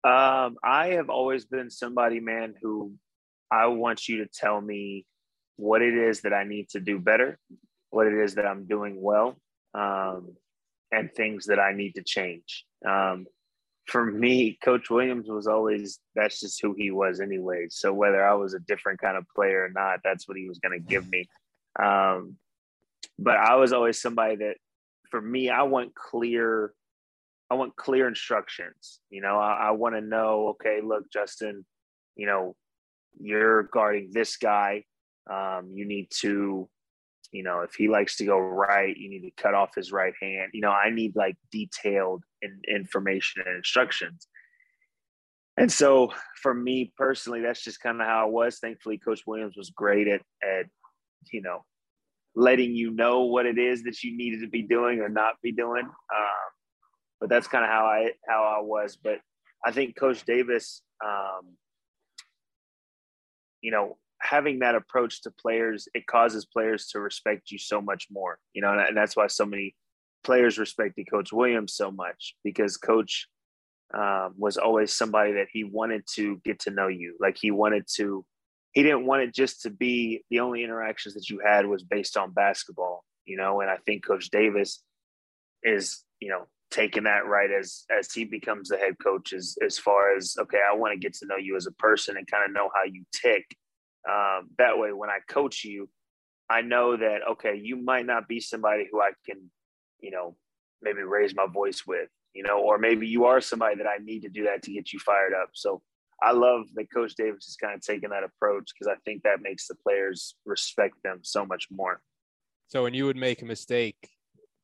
Um, 0.03 0.57
I 0.63 0.93
have 0.95 1.09
always 1.09 1.45
been 1.45 1.69
somebody, 1.69 2.19
man, 2.19 2.55
who 2.61 2.93
I 3.51 3.67
want 3.67 4.07
you 4.07 4.17
to 4.17 4.25
tell 4.25 4.59
me 4.59 5.05
what 5.57 5.81
it 5.81 5.93
is 5.93 6.21
that 6.21 6.33
I 6.33 6.43
need 6.43 6.69
to 6.69 6.79
do 6.79 6.99
better, 6.99 7.37
what 7.89 8.07
it 8.07 8.13
is 8.13 8.35
that 8.35 8.45
I'm 8.45 8.65
doing 8.65 8.99
well, 8.99 9.37
um, 9.73 10.35
and 10.91 11.11
things 11.13 11.45
that 11.45 11.59
I 11.59 11.73
need 11.73 11.95
to 11.95 12.03
change. 12.03 12.65
Um, 12.85 13.27
for 13.91 14.05
me, 14.05 14.57
Coach 14.63 14.89
Williams 14.89 15.27
was 15.27 15.47
always 15.47 15.99
that's 16.15 16.39
just 16.39 16.61
who 16.61 16.73
he 16.77 16.91
was 16.91 17.19
anyway. 17.19 17.67
So 17.69 17.91
whether 17.91 18.25
I 18.25 18.33
was 18.35 18.53
a 18.53 18.59
different 18.59 19.01
kind 19.01 19.17
of 19.17 19.25
player 19.35 19.65
or 19.65 19.69
not, 19.69 19.99
that's 20.01 20.27
what 20.27 20.37
he 20.37 20.47
was 20.47 20.59
going 20.59 20.79
to 20.79 20.79
give 20.79 21.09
me. 21.09 21.25
Um, 21.77 22.37
but 23.19 23.35
I 23.35 23.55
was 23.55 23.73
always 23.73 24.01
somebody 24.01 24.37
that, 24.37 24.55
for 25.09 25.21
me, 25.21 25.49
I 25.49 25.63
want 25.63 25.93
clear. 25.93 26.73
I 27.49 27.55
want 27.55 27.75
clear 27.75 28.07
instructions. 28.07 29.01
You 29.09 29.21
know, 29.21 29.37
I, 29.37 29.67
I 29.67 29.71
want 29.71 29.95
to 29.95 30.01
know. 30.01 30.55
Okay, 30.55 30.79
look, 30.81 31.11
Justin. 31.11 31.65
You 32.15 32.27
know, 32.27 32.55
you're 33.19 33.63
guarding 33.63 34.09
this 34.13 34.37
guy. 34.37 34.85
Um, 35.29 35.69
you 35.73 35.85
need 35.85 36.07
to, 36.21 36.69
you 37.31 37.43
know, 37.43 37.61
if 37.61 37.75
he 37.75 37.87
likes 37.87 38.17
to 38.17 38.25
go 38.25 38.37
right, 38.37 38.95
you 38.95 39.09
need 39.09 39.21
to 39.21 39.41
cut 39.41 39.53
off 39.53 39.75
his 39.75 39.91
right 39.91 40.13
hand. 40.21 40.51
You 40.53 40.61
know, 40.61 40.71
I 40.71 40.89
need 40.89 41.15
like 41.15 41.37
detailed 41.51 42.23
in, 42.41 42.61
information 42.69 43.43
and 43.45 43.55
instructions. 43.55 44.27
And 45.57 45.71
so 45.71 46.11
for 46.41 46.53
me 46.53 46.93
personally, 46.97 47.41
that's 47.41 47.63
just 47.63 47.81
kind 47.81 48.01
of 48.01 48.07
how 48.07 48.23
I 48.23 48.29
was. 48.29 48.59
Thankfully, 48.59 48.97
Coach 48.97 49.21
Williams 49.25 49.55
was 49.55 49.69
great 49.69 50.07
at, 50.07 50.21
at, 50.43 50.65
you 51.31 51.41
know, 51.41 51.63
letting 52.35 52.73
you 52.73 52.91
know 52.91 53.23
what 53.23 53.45
it 53.45 53.57
is 53.57 53.83
that 53.83 54.01
you 54.03 54.15
needed 54.15 54.41
to 54.41 54.47
be 54.47 54.61
doing 54.61 54.99
or 54.99 55.09
not 55.09 55.35
be 55.41 55.51
doing. 55.51 55.83
Um, 55.83 56.49
but 57.19 57.29
that's 57.29 57.47
kind 57.47 57.63
of 57.63 57.69
how 57.69 57.85
I 57.85 58.11
how 58.27 58.43
I 58.43 58.61
was. 58.61 58.97
But 59.01 59.19
I 59.63 59.71
think 59.71 59.95
Coach 59.95 60.25
Davis, 60.25 60.81
um, 61.05 61.55
you 63.61 63.71
know, 63.71 63.97
having 64.21 64.59
that 64.59 64.75
approach 64.75 65.23
to 65.23 65.31
players, 65.31 65.87
it 65.93 66.07
causes 66.07 66.45
players 66.45 66.87
to 66.87 66.99
respect 66.99 67.51
you 67.51 67.57
so 67.57 67.81
much 67.81 68.07
more, 68.11 68.37
you 68.53 68.61
know, 68.61 68.71
and 68.71 68.95
that's 68.95 69.15
why 69.15 69.27
so 69.27 69.45
many 69.45 69.75
players 70.23 70.57
respected 70.57 71.09
Coach 71.09 71.33
Williams 71.33 71.73
so 71.73 71.91
much 71.91 72.35
because 72.43 72.77
Coach 72.77 73.27
um, 73.93 74.33
was 74.37 74.57
always 74.57 74.93
somebody 74.93 75.33
that 75.33 75.47
he 75.51 75.63
wanted 75.63 76.03
to 76.15 76.39
get 76.45 76.59
to 76.61 76.71
know 76.71 76.87
you. 76.87 77.17
Like 77.19 77.37
he 77.39 77.51
wanted 77.51 77.85
to, 77.95 78.25
he 78.73 78.83
didn't 78.83 79.05
want 79.05 79.23
it 79.23 79.33
just 79.33 79.63
to 79.63 79.69
be 79.69 80.23
the 80.29 80.39
only 80.39 80.63
interactions 80.63 81.15
that 81.15 81.29
you 81.29 81.41
had 81.45 81.65
was 81.65 81.83
based 81.83 82.15
on 82.15 82.31
basketball, 82.31 83.03
you 83.25 83.37
know, 83.37 83.61
and 83.61 83.69
I 83.69 83.77
think 83.85 84.05
Coach 84.05 84.29
Davis 84.29 84.81
is, 85.63 86.03
you 86.19 86.29
know, 86.29 86.47
taking 86.69 87.03
that 87.03 87.27
right 87.27 87.51
as 87.51 87.83
as 87.91 88.11
he 88.13 88.23
becomes 88.23 88.69
the 88.69 88.77
head 88.77 88.95
coach 89.03 89.33
as 89.33 89.57
as 89.63 89.77
far 89.77 90.15
as 90.15 90.37
okay 90.39 90.59
i 90.69 90.73
want 90.73 90.93
to 90.93 90.97
get 90.97 91.13
to 91.13 91.25
know 91.25 91.35
you 91.35 91.57
as 91.57 91.67
a 91.67 91.71
person 91.73 92.15
and 92.15 92.31
kind 92.31 92.45
of 92.45 92.53
know 92.53 92.69
how 92.73 92.83
you 92.85 93.03
tick 93.13 93.45
um, 94.09 94.49
that 94.57 94.77
way, 94.77 94.91
when 94.91 95.09
I 95.09 95.19
coach 95.27 95.63
you, 95.63 95.89
I 96.49 96.61
know 96.61 96.97
that, 96.97 97.19
okay, 97.31 97.55
you 97.61 97.77
might 97.77 98.05
not 98.05 98.27
be 98.27 98.39
somebody 98.39 98.87
who 98.91 99.01
I 99.01 99.11
can, 99.25 99.49
you 99.99 100.11
know, 100.11 100.35
maybe 100.81 101.01
raise 101.01 101.35
my 101.35 101.45
voice 101.45 101.83
with, 101.87 102.09
you 102.33 102.43
know, 102.43 102.59
or 102.59 102.77
maybe 102.77 103.07
you 103.07 103.25
are 103.25 103.39
somebody 103.41 103.75
that 103.77 103.87
I 103.87 104.03
need 104.03 104.21
to 104.21 104.29
do 104.29 104.43
that 104.45 104.63
to 104.63 104.73
get 104.73 104.91
you 104.91 104.99
fired 104.99 105.33
up. 105.33 105.49
So 105.53 105.81
I 106.21 106.31
love 106.31 106.65
that 106.75 106.91
Coach 106.93 107.15
Davis 107.15 107.47
is 107.47 107.55
kind 107.55 107.73
of 107.73 107.81
taking 107.81 108.09
that 108.09 108.23
approach 108.23 108.71
because 108.73 108.91
I 108.91 108.99
think 109.05 109.23
that 109.23 109.41
makes 109.41 109.67
the 109.67 109.75
players 109.75 110.35
respect 110.45 110.95
them 111.03 111.19
so 111.23 111.45
much 111.45 111.67
more. 111.71 112.01
So 112.67 112.83
when 112.83 112.93
you 112.93 113.05
would 113.05 113.17
make 113.17 113.41
a 113.41 113.45
mistake, 113.45 114.09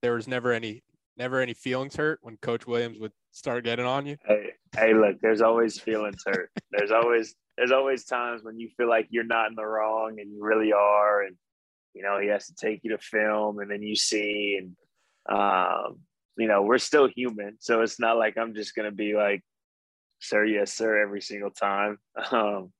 there 0.01 0.13
was 0.13 0.27
never 0.27 0.51
any 0.51 0.83
never 1.17 1.41
any 1.41 1.53
feelings 1.53 1.95
hurt 1.95 2.19
when 2.21 2.37
Coach 2.37 2.67
Williams 2.67 2.99
would 2.99 3.11
start 3.31 3.63
getting 3.63 3.85
on 3.85 4.05
you? 4.05 4.17
Hey, 4.25 4.51
hey, 4.75 4.93
look, 4.93 5.19
there's 5.21 5.41
always 5.41 5.79
feelings 5.79 6.21
hurt. 6.25 6.51
There's 6.71 6.91
always 6.91 7.35
there's 7.57 7.71
always 7.71 8.05
times 8.05 8.43
when 8.43 8.59
you 8.59 8.69
feel 8.77 8.87
like 8.87 9.07
you're 9.09 9.23
not 9.23 9.49
in 9.49 9.55
the 9.55 9.65
wrong 9.65 10.17
and 10.19 10.31
you 10.31 10.43
really 10.43 10.73
are, 10.73 11.23
and 11.23 11.35
you 11.93 12.03
know 12.03 12.19
he 12.19 12.27
has 12.27 12.47
to 12.47 12.55
take 12.55 12.81
you 12.83 12.91
to 12.91 12.97
film, 12.99 13.59
and 13.59 13.69
then 13.69 13.81
you 13.81 13.95
see, 13.95 14.59
and 14.61 14.75
um, 15.37 15.99
you 16.37 16.47
know 16.47 16.61
we're 16.61 16.77
still 16.77 17.07
human, 17.07 17.57
so 17.59 17.81
it's 17.81 17.99
not 17.99 18.17
like 18.17 18.37
I'm 18.37 18.53
just 18.53 18.75
gonna 18.75 18.91
be 18.91 19.13
like, 19.15 19.41
sir, 20.19 20.45
yes, 20.45 20.73
sir, 20.73 21.01
every 21.01 21.21
single 21.21 21.51
time. 21.51 21.97
Um, 22.31 22.71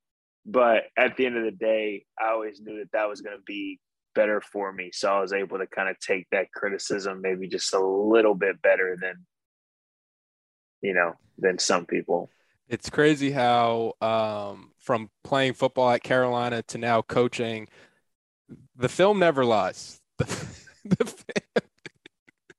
but 0.50 0.84
at 0.96 1.18
the 1.18 1.26
end 1.26 1.36
of 1.36 1.44
the 1.44 1.50
day, 1.50 2.06
I 2.18 2.30
always 2.30 2.58
knew 2.58 2.78
that 2.78 2.92
that 2.92 3.06
was 3.06 3.20
gonna 3.20 3.36
be 3.44 3.78
better 4.18 4.40
for 4.40 4.72
me, 4.72 4.90
so 4.92 5.12
I 5.12 5.20
was 5.20 5.32
able 5.32 5.58
to 5.58 5.66
kind 5.68 5.88
of 5.88 5.96
take 6.00 6.26
that 6.32 6.50
criticism 6.52 7.22
maybe 7.22 7.46
just 7.46 7.72
a 7.72 7.78
little 7.78 8.34
bit 8.34 8.60
better 8.60 8.98
than 9.00 9.24
you 10.82 10.92
know 10.92 11.12
than 11.38 11.60
some 11.60 11.86
people. 11.86 12.28
It's 12.68 12.90
crazy 12.90 13.30
how 13.30 13.94
um, 14.00 14.72
from 14.80 15.08
playing 15.22 15.54
football 15.54 15.88
at 15.90 16.02
Carolina 16.02 16.62
to 16.64 16.78
now 16.78 17.00
coaching, 17.00 17.68
the 18.74 18.88
film 18.88 19.18
never 19.18 19.44
lies. 19.44 20.00
The, 20.84 21.04
the 21.04 21.62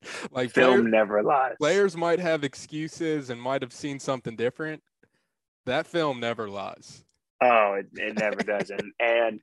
like 0.32 0.52
film 0.52 0.82
players, 0.82 0.92
never 0.92 1.24
lies. 1.24 1.56
Players 1.58 1.98
might 1.98 2.20
have 2.20 2.44
excuses 2.44 3.32
and 3.32 3.42
might 3.42 3.64
have 3.64 3.74
seen 3.74 3.98
something 3.98 4.36
different. 4.36 4.84
That 5.66 5.88
film 5.88 6.20
never 6.20 6.48
lies. 6.48 7.04
Oh, 7.42 7.80
it, 7.80 7.88
it 7.94 8.20
never 8.20 8.38
does, 8.44 8.70
and 8.70 8.92
and 9.00 9.40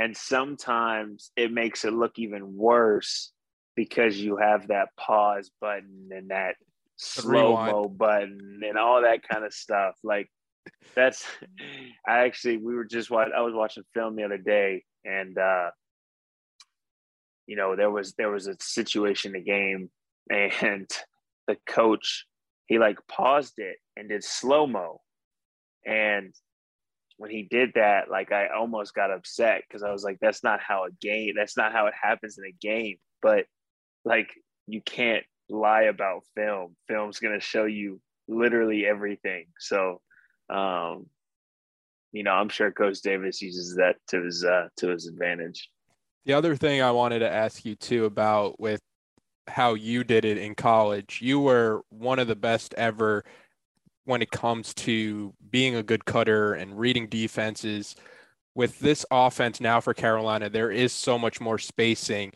and 0.00 0.16
sometimes 0.16 1.30
it 1.36 1.52
makes 1.52 1.84
it 1.84 1.92
look 1.92 2.18
even 2.18 2.56
worse 2.56 3.32
because 3.76 4.16
you 4.16 4.38
have 4.38 4.68
that 4.68 4.88
pause 4.96 5.50
button 5.60 6.08
and 6.10 6.30
that 6.30 6.54
slow 6.96 7.54
mo 7.66 7.86
button 7.86 8.62
and 8.66 8.78
all 8.78 9.02
that 9.02 9.28
kind 9.28 9.44
of 9.44 9.52
stuff. 9.52 9.96
Like 10.02 10.30
that's 10.94 11.26
I 12.08 12.20
actually 12.20 12.56
we 12.56 12.74
were 12.74 12.86
just 12.86 13.10
watching 13.10 13.34
I 13.36 13.42
was 13.42 13.52
watching 13.52 13.82
film 13.92 14.16
the 14.16 14.24
other 14.24 14.38
day 14.38 14.84
and 15.04 15.36
uh 15.36 15.68
you 17.46 17.56
know 17.56 17.76
there 17.76 17.90
was 17.90 18.14
there 18.14 18.30
was 18.30 18.46
a 18.46 18.56
situation 18.58 19.34
in 19.34 19.42
the 19.42 19.50
game 19.50 19.90
and 20.30 20.90
the 21.46 21.58
coach 21.68 22.24
he 22.68 22.78
like 22.78 22.96
paused 23.06 23.58
it 23.58 23.76
and 23.98 24.08
did 24.08 24.24
slow 24.24 24.66
mo 24.66 25.02
and 25.84 26.34
when 27.20 27.30
he 27.30 27.42
did 27.42 27.72
that 27.74 28.10
like 28.10 28.32
I 28.32 28.48
almost 28.48 28.94
got 28.94 29.10
upset 29.10 29.62
because 29.68 29.82
I 29.82 29.92
was 29.92 30.02
like 30.02 30.16
that's 30.20 30.42
not 30.42 30.60
how 30.60 30.84
a 30.84 30.90
game 31.02 31.34
that's 31.36 31.56
not 31.56 31.72
how 31.72 31.86
it 31.86 31.94
happens 32.00 32.38
in 32.38 32.44
a 32.46 32.66
game 32.66 32.96
but 33.20 33.44
like 34.06 34.30
you 34.66 34.80
can't 34.80 35.24
lie 35.50 35.82
about 35.82 36.24
film. 36.34 36.76
Film's 36.88 37.18
going 37.18 37.34
to 37.34 37.44
show 37.44 37.64
you 37.64 38.00
literally 38.28 38.86
everything. 38.86 39.46
So, 39.58 40.00
um, 40.48 41.06
you 42.12 42.22
know, 42.22 42.32
I'm 42.32 42.48
sure 42.48 42.70
Coach 42.70 43.00
Davis 43.02 43.42
uses 43.42 43.76
that 43.76 43.96
to 44.08 44.22
his 44.22 44.44
uh, 44.44 44.68
to 44.78 44.88
his 44.88 45.06
advantage. 45.06 45.68
The 46.24 46.34
other 46.34 46.56
thing 46.56 46.82
I 46.82 46.90
wanted 46.90 47.20
to 47.20 47.30
ask 47.30 47.64
you 47.64 47.74
too 47.74 48.04
about 48.04 48.60
with 48.60 48.80
how 49.48 49.74
you 49.74 50.04
did 50.04 50.24
it 50.24 50.38
in 50.38 50.54
college, 50.54 51.20
you 51.22 51.40
were 51.40 51.82
one 51.88 52.18
of 52.18 52.28
the 52.28 52.36
best 52.36 52.74
ever 52.74 53.24
when 54.10 54.22
it 54.22 54.30
comes 54.30 54.74
to 54.74 55.32
being 55.50 55.76
a 55.76 55.82
good 55.82 56.04
cutter 56.04 56.52
and 56.52 56.78
reading 56.78 57.06
defenses. 57.06 57.94
With 58.56 58.80
this 58.80 59.06
offense 59.10 59.60
now 59.60 59.80
for 59.80 59.94
Carolina, 59.94 60.50
there 60.50 60.72
is 60.72 60.92
so 60.92 61.16
much 61.16 61.40
more 61.40 61.58
spacing. 61.58 62.32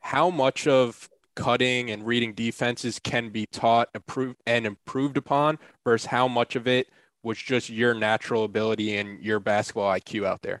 How 0.00 0.28
much 0.28 0.66
of 0.66 1.08
cutting 1.36 1.90
and 1.90 2.04
reading 2.04 2.34
defenses 2.34 2.98
can 2.98 3.30
be 3.30 3.46
taught 3.46 3.88
improved 3.94 4.36
and 4.46 4.66
improved 4.66 5.16
upon 5.16 5.58
versus 5.84 6.06
how 6.06 6.26
much 6.26 6.56
of 6.56 6.66
it 6.66 6.88
was 7.22 7.38
just 7.38 7.70
your 7.70 7.94
natural 7.94 8.42
ability 8.42 8.96
and 8.96 9.22
your 9.22 9.38
basketball 9.38 9.90
IQ 9.92 10.26
out 10.26 10.42
there? 10.42 10.60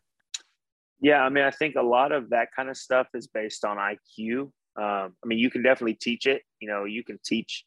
Yeah, 1.00 1.22
I 1.22 1.28
mean, 1.28 1.42
I 1.42 1.50
think 1.50 1.74
a 1.74 1.82
lot 1.82 2.12
of 2.12 2.30
that 2.30 2.48
kind 2.54 2.70
of 2.70 2.76
stuff 2.76 3.08
is 3.14 3.26
based 3.26 3.64
on 3.64 3.76
IQ. 3.76 4.42
Um, 4.76 5.14
I 5.22 5.26
mean, 5.26 5.40
you 5.40 5.50
can 5.50 5.62
definitely 5.62 5.94
teach 5.94 6.26
it. 6.26 6.42
You 6.60 6.68
know, 6.68 6.84
you 6.84 7.02
can 7.02 7.18
teach, 7.24 7.64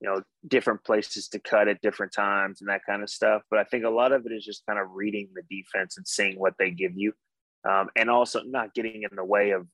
you 0.00 0.08
know, 0.08 0.22
different 0.46 0.84
places 0.84 1.28
to 1.28 1.38
cut 1.40 1.68
at 1.68 1.80
different 1.80 2.12
times 2.12 2.60
and 2.60 2.68
that 2.68 2.82
kind 2.86 3.02
of 3.02 3.10
stuff. 3.10 3.42
But 3.50 3.58
I 3.58 3.64
think 3.64 3.84
a 3.84 3.90
lot 3.90 4.12
of 4.12 4.26
it 4.26 4.32
is 4.32 4.44
just 4.44 4.64
kind 4.66 4.78
of 4.78 4.86
reading 4.92 5.28
the 5.34 5.42
defense 5.50 5.96
and 5.96 6.06
seeing 6.06 6.38
what 6.38 6.54
they 6.58 6.70
give 6.70 6.92
you, 6.96 7.12
um, 7.68 7.88
and 7.96 8.08
also 8.08 8.42
not 8.42 8.74
getting 8.74 9.02
in 9.02 9.16
the 9.16 9.24
way 9.24 9.50
of 9.50 9.66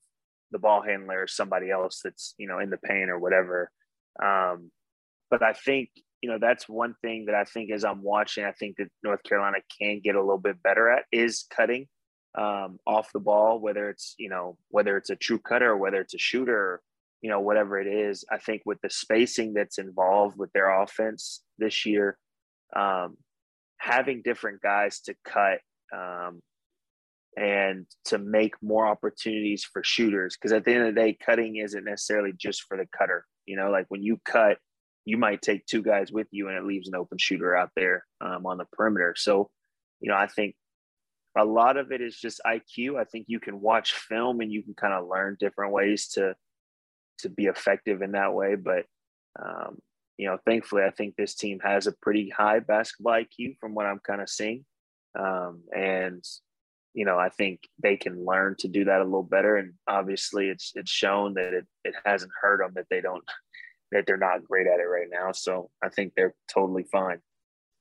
the 0.50 0.58
ball 0.58 0.82
handler 0.82 1.22
or 1.22 1.26
somebody 1.26 1.70
else 1.70 2.00
that's 2.02 2.34
you 2.38 2.46
know 2.46 2.58
in 2.58 2.70
the 2.70 2.78
paint 2.78 3.10
or 3.10 3.18
whatever. 3.18 3.70
Um, 4.22 4.70
but 5.30 5.42
I 5.42 5.52
think 5.52 5.90
you 6.22 6.30
know 6.30 6.38
that's 6.40 6.68
one 6.68 6.94
thing 7.02 7.26
that 7.26 7.34
I 7.34 7.44
think 7.44 7.70
as 7.70 7.84
I'm 7.84 8.02
watching, 8.02 8.44
I 8.44 8.52
think 8.52 8.76
that 8.78 8.88
North 9.02 9.22
Carolina 9.24 9.58
can 9.78 10.00
get 10.02 10.14
a 10.14 10.20
little 10.20 10.38
bit 10.38 10.62
better 10.62 10.88
at 10.88 11.04
is 11.12 11.44
cutting 11.54 11.86
um, 12.36 12.78
off 12.86 13.12
the 13.12 13.20
ball, 13.20 13.60
whether 13.60 13.90
it's 13.90 14.14
you 14.18 14.30
know 14.30 14.56
whether 14.68 14.96
it's 14.96 15.10
a 15.10 15.16
true 15.16 15.38
cutter 15.38 15.72
or 15.72 15.76
whether 15.76 16.00
it's 16.00 16.14
a 16.14 16.18
shooter, 16.18 16.80
you 17.24 17.30
know 17.30 17.40
whatever 17.40 17.80
it 17.80 17.86
is. 17.86 18.22
I 18.30 18.36
think 18.36 18.60
with 18.66 18.82
the 18.82 18.90
spacing 18.90 19.54
that's 19.54 19.78
involved 19.78 20.36
with 20.36 20.52
their 20.52 20.82
offense 20.82 21.40
this 21.56 21.86
year, 21.86 22.18
um, 22.76 23.16
having 23.78 24.20
different 24.22 24.60
guys 24.60 25.00
to 25.06 25.14
cut 25.24 25.60
um, 25.90 26.42
and 27.34 27.86
to 28.04 28.18
make 28.18 28.52
more 28.62 28.86
opportunities 28.86 29.64
for 29.64 29.82
shooters. 29.82 30.36
Because 30.36 30.52
at 30.52 30.66
the 30.66 30.74
end 30.74 30.86
of 30.86 30.94
the 30.94 31.00
day, 31.00 31.16
cutting 31.18 31.56
isn't 31.56 31.86
necessarily 31.86 32.34
just 32.36 32.64
for 32.64 32.76
the 32.76 32.86
cutter. 32.94 33.24
You 33.46 33.56
know, 33.56 33.70
like 33.70 33.86
when 33.88 34.02
you 34.02 34.20
cut, 34.26 34.58
you 35.06 35.16
might 35.16 35.40
take 35.40 35.64
two 35.64 35.82
guys 35.82 36.12
with 36.12 36.26
you 36.30 36.48
and 36.48 36.58
it 36.58 36.66
leaves 36.66 36.88
an 36.88 36.94
open 36.94 37.16
shooter 37.16 37.56
out 37.56 37.70
there 37.74 38.04
um, 38.20 38.44
on 38.44 38.58
the 38.58 38.66
perimeter. 38.74 39.14
So, 39.16 39.48
you 39.98 40.10
know, 40.10 40.16
I 40.18 40.26
think 40.26 40.56
a 41.38 41.44
lot 41.46 41.78
of 41.78 41.90
it 41.90 42.02
is 42.02 42.18
just 42.18 42.42
IQ. 42.46 43.00
I 43.00 43.04
think 43.04 43.24
you 43.28 43.40
can 43.40 43.62
watch 43.62 43.94
film 43.94 44.42
and 44.42 44.52
you 44.52 44.62
can 44.62 44.74
kind 44.74 44.92
of 44.92 45.08
learn 45.08 45.38
different 45.40 45.72
ways 45.72 46.08
to 46.08 46.34
to 47.18 47.28
be 47.28 47.46
effective 47.46 48.02
in 48.02 48.12
that 48.12 48.34
way. 48.34 48.54
But 48.54 48.86
um, 49.40 49.78
you 50.16 50.26
know, 50.26 50.38
thankfully, 50.46 50.82
I 50.82 50.90
think 50.90 51.16
this 51.16 51.34
team 51.34 51.60
has 51.64 51.86
a 51.86 51.94
pretty 52.00 52.30
high 52.30 52.60
basketball 52.60 53.14
IQ 53.14 53.58
from 53.58 53.74
what 53.74 53.86
I'm 53.86 53.98
kind 53.98 54.20
of 54.20 54.28
seeing. 54.28 54.64
Um, 55.18 55.62
and 55.74 56.24
you 56.94 57.04
know, 57.04 57.18
I 57.18 57.28
think 57.28 57.60
they 57.82 57.96
can 57.96 58.24
learn 58.24 58.54
to 58.60 58.68
do 58.68 58.84
that 58.84 59.00
a 59.00 59.04
little 59.04 59.24
better. 59.24 59.56
And 59.56 59.74
obviously, 59.88 60.48
it's 60.48 60.72
it's 60.74 60.90
shown 60.90 61.34
that 61.34 61.52
it 61.52 61.66
it 61.84 61.94
hasn't 62.04 62.32
hurt 62.40 62.58
them 62.58 62.72
that 62.76 62.86
they 62.90 63.00
don't 63.00 63.24
that 63.92 64.06
they're 64.06 64.16
not 64.16 64.44
great 64.44 64.66
at 64.66 64.80
it 64.80 64.84
right 64.84 65.08
now. 65.10 65.32
So 65.32 65.70
I 65.82 65.88
think 65.88 66.12
they're 66.16 66.34
totally 66.52 66.84
fine. 66.84 67.20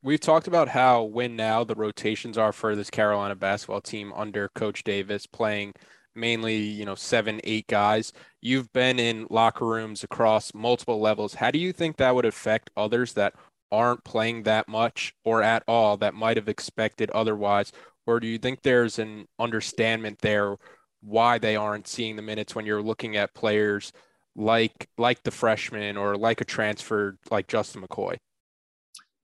We've 0.02 0.20
talked 0.20 0.48
about 0.48 0.68
how 0.68 1.04
when 1.04 1.36
now 1.36 1.64
the 1.64 1.76
rotations 1.76 2.38
are 2.38 2.52
for 2.52 2.76
this 2.76 2.90
Carolina 2.90 3.36
basketball 3.36 3.82
team 3.82 4.12
under 4.14 4.50
Coach 4.50 4.84
Davis 4.84 5.26
playing 5.26 5.74
mainly, 6.16 6.58
you 6.58 6.86
know, 6.86 6.96
seven, 6.96 7.40
eight 7.44 7.68
guys. 7.68 8.14
You've 8.42 8.72
been 8.74 9.00
in 9.00 9.28
locker 9.30 9.66
rooms 9.66 10.04
across 10.04 10.54
multiple 10.54 11.00
levels. 11.00 11.36
How 11.36 11.52
do 11.52 11.60
you 11.60 11.72
think 11.72 11.98
that 11.98 12.16
would 12.16 12.26
affect 12.26 12.70
others 12.76 13.14
that 13.14 13.34
aren't 13.72 14.04
playing 14.04 14.44
that 14.44 14.68
much 14.68 15.16
or 15.26 15.42
at 15.42 15.64
all 15.68 15.98
that 15.98 16.14
might 16.14 16.38
have 16.38 16.48
expected 16.48 17.10
otherwise? 17.12 17.72
Or 18.06 18.20
do 18.20 18.28
you 18.28 18.38
think 18.38 18.62
there's 18.62 19.00
an 19.00 19.28
understanding 19.40 20.18
there 20.22 20.58
why 21.02 21.38
they 21.38 21.56
aren't 21.56 21.88
seeing 21.88 22.16
the 22.16 22.22
minutes 22.22 22.56
when 22.56 22.66
you're 22.66 22.82
looking 22.82 23.18
at 23.18 23.34
players 23.34 23.92
like 24.36 24.90
like 24.98 25.22
the 25.24 25.32
freshman 25.32 25.96
or 25.96 26.18
like 26.18 26.42
a 26.42 26.46
transfer 26.46 27.18
like 27.30 27.48
Justin 27.48 27.82
McCoy? 27.82 28.18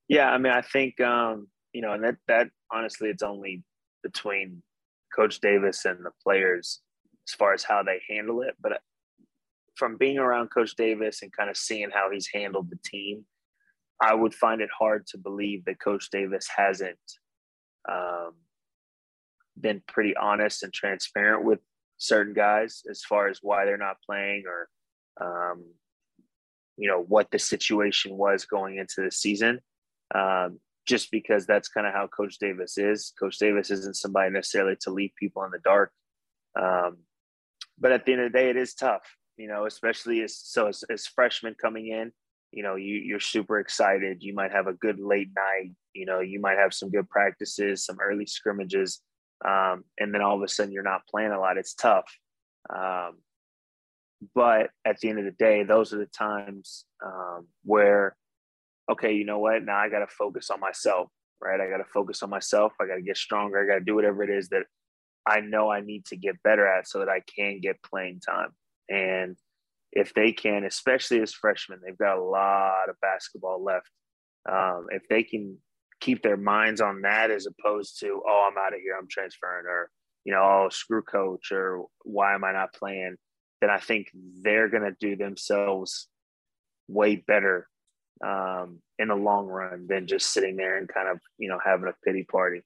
Yeah, 0.08 0.30
I 0.30 0.38
mean, 0.38 0.54
I 0.54 0.62
think 0.62 1.00
um, 1.02 1.48
you 1.74 1.82
know, 1.82 1.94
and 1.94 2.04
that 2.04 2.16
that 2.28 2.50
honestly, 2.72 3.10
it's 3.10 3.24
only 3.24 3.64
between 4.04 4.62
Coach 5.16 5.40
Davis 5.40 5.86
and 5.86 6.06
the 6.06 6.12
players 6.24 6.82
as 7.28 7.34
far 7.34 7.54
as 7.54 7.64
how 7.64 7.84
they 7.84 8.02
handle 8.10 8.42
it. 8.42 8.56
But 8.62 8.82
from 9.76 9.98
being 9.98 10.18
around 10.18 10.50
Coach 10.50 10.76
Davis 10.76 11.22
and 11.22 11.32
kind 11.32 11.50
of 11.50 11.58
seeing 11.58 11.90
how 11.90 12.12
he's 12.12 12.30
handled 12.34 12.70
the 12.70 12.80
team, 12.84 13.26
I 14.02 14.14
would 14.14 14.34
find 14.34 14.62
it 14.62 14.70
hard 14.78 15.08
to 15.08 15.18
believe 15.18 15.66
that 15.66 15.80
Coach 15.80 16.10
Davis 16.12 16.48
hasn't 16.56 16.98
um, 17.90 18.34
been 19.60 19.82
pretty 19.88 20.16
honest 20.16 20.64
and 20.64 20.74
transparent 20.74 21.44
with 21.44 21.60
certain 21.98 22.34
guys 22.34 22.84
as 22.90 23.04
far 23.04 23.28
as 23.28 23.40
why 23.42 23.66
they're 23.66 23.78
not 23.78 23.98
playing 24.06 24.44
or 24.48 24.70
um, 25.22 25.66
you 26.78 26.88
know 26.88 27.04
what 27.04 27.30
the 27.30 27.40
situation 27.40 28.18
was 28.18 28.46
going 28.46 28.78
into 28.78 29.02
the 29.02 29.12
season 29.12 29.60
um, 30.16 30.60
just 30.86 31.12
because 31.12 31.46
that's 31.46 31.68
kind 31.68 31.88
of 31.88 31.94
how 31.94 32.08
coach 32.08 32.38
davis 32.40 32.78
is 32.78 33.14
coach 33.20 33.38
davis 33.38 33.72
isn't 33.72 33.96
somebody 33.96 34.32
necessarily 34.32 34.76
to 34.80 34.92
leave 34.92 35.12
people 35.20 35.44
in 35.44 35.52
the 35.52 35.60
dark 35.60 35.92
um, 36.60 36.98
but 37.80 37.92
at 37.92 38.06
the 38.06 38.14
end 38.14 38.22
of 38.22 38.32
the 38.32 38.38
day 38.38 38.50
it 38.50 38.58
is 38.58 38.74
tough 38.74 39.04
you 39.38 39.48
know 39.48 39.66
especially 39.66 40.22
as 40.22 40.38
so 40.38 40.68
as, 40.68 40.84
as 40.92 41.08
freshmen 41.08 41.56
coming 41.62 41.88
in 41.88 42.12
you 42.52 42.64
know 42.64 42.76
you, 42.76 42.96
you're 42.96 43.20
super 43.20 43.60
excited 43.60 44.24
you 44.24 44.34
might 44.34 44.52
have 44.52 44.68
a 44.68 44.74
good 44.74 45.00
late 45.00 45.30
night 45.36 45.72
you 45.94 46.06
know 46.06 46.20
you 46.20 46.40
might 46.40 46.58
have 46.58 46.74
some 46.74 46.90
good 46.90 47.10
practices 47.10 47.86
some 47.86 47.98
early 48.00 48.26
scrimmages 48.26 49.02
um, 49.46 49.86
and 49.98 50.14
then 50.14 50.22
all 50.22 50.36
of 50.36 50.44
a 50.44 50.48
sudden 50.48 50.74
you're 50.74 50.84
not 50.84 51.08
playing 51.08 51.32
a 51.32 51.40
lot. 51.40 51.58
It's 51.58 51.74
tough. 51.74 52.06
Um, 52.70 53.20
but 54.36 54.70
at 54.84 55.00
the 55.00 55.10
end 55.10 55.20
of 55.20 55.26
the 55.26 55.32
day, 55.32 55.64
those 55.64 55.94
are 55.94 55.98
the 55.98 56.06
times 56.06 56.86
um, 57.06 57.48
where, 57.64 58.18
okay, 58.90 59.14
you 59.14 59.26
know 59.26 59.40
what? 59.40 59.64
Now 59.64 59.78
I 59.78 59.90
got 59.90 60.00
to 60.00 60.08
focus 60.08 60.50
on 60.50 60.60
myself, 60.60 61.10
right? 61.42 61.60
I 61.60 61.70
got 61.70 61.78
to 61.78 61.92
focus 61.94 62.24
on 62.24 62.30
myself. 62.30 62.74
I 62.82 62.88
got 62.88 62.96
to 62.96 63.02
get 63.02 63.18
stronger. 63.18 63.62
I 63.62 63.68
got 63.68 63.80
to 63.80 63.86
do 63.86 63.96
whatever 63.96 64.24
it 64.24 64.30
is 64.30 64.50
that 64.50 64.64
I 65.26 65.42
know 65.42 65.72
I 65.72 65.82
need 65.82 66.06
to 66.06 66.18
get 66.18 66.42
better 66.44 66.66
at 66.68 66.88
so 66.88 67.00
that 67.00 67.10
I 67.10 67.22
can 67.36 67.60
get 67.62 67.84
playing 67.84 68.22
time. 68.22 68.50
And 68.90 69.38
if 69.92 70.14
they 70.14 70.32
can, 70.32 70.64
especially 70.64 71.22
as 71.22 71.34
freshmen, 71.34 71.80
they've 71.86 71.98
got 71.98 72.18
a 72.18 72.24
lot 72.24 72.90
of 72.90 73.00
basketball 73.02 73.64
left. 73.64 73.90
Um, 74.50 74.88
if 74.90 75.08
they 75.10 75.24
can 75.24 75.58
keep 76.00 76.24
their 76.24 76.38
minds 76.38 76.82
on 76.82 77.02
that 77.02 77.30
as 77.30 77.46
opposed 77.46 78.00
to, 78.00 78.22
oh, 78.28 78.50
I'm 78.50 78.58
out 78.58 78.74
of 78.74 78.80
here, 78.80 78.98
I'm 79.00 79.08
transferring, 79.10 79.66
or, 79.68 79.90
you 80.24 80.34
know, 80.34 80.42
oh, 80.42 80.70
screw 80.72 81.02
coach, 81.02 81.52
or 81.52 81.86
why 82.04 82.34
am 82.34 82.44
I 82.44 82.54
not 82.54 82.74
playing? 82.74 83.18
Then 83.62 83.70
I 83.70 83.80
think 83.80 84.08
they're 84.42 84.70
going 84.70 84.84
to 84.84 84.96
do 85.00 85.16
themselves 85.16 86.08
way 86.88 87.18
better 87.18 87.68
um, 88.26 88.80
in 88.98 89.08
the 89.10 89.16
long 89.16 89.48
run 89.48 89.88
than 89.88 90.08
just 90.08 90.32
sitting 90.32 90.56
there 90.56 90.78
and 90.78 90.88
kind 90.88 91.08
of, 91.08 91.20
you 91.38 91.50
know, 91.50 91.60
having 91.64 91.88
a 91.88 91.94
pity 92.06 92.24
party. 92.24 92.62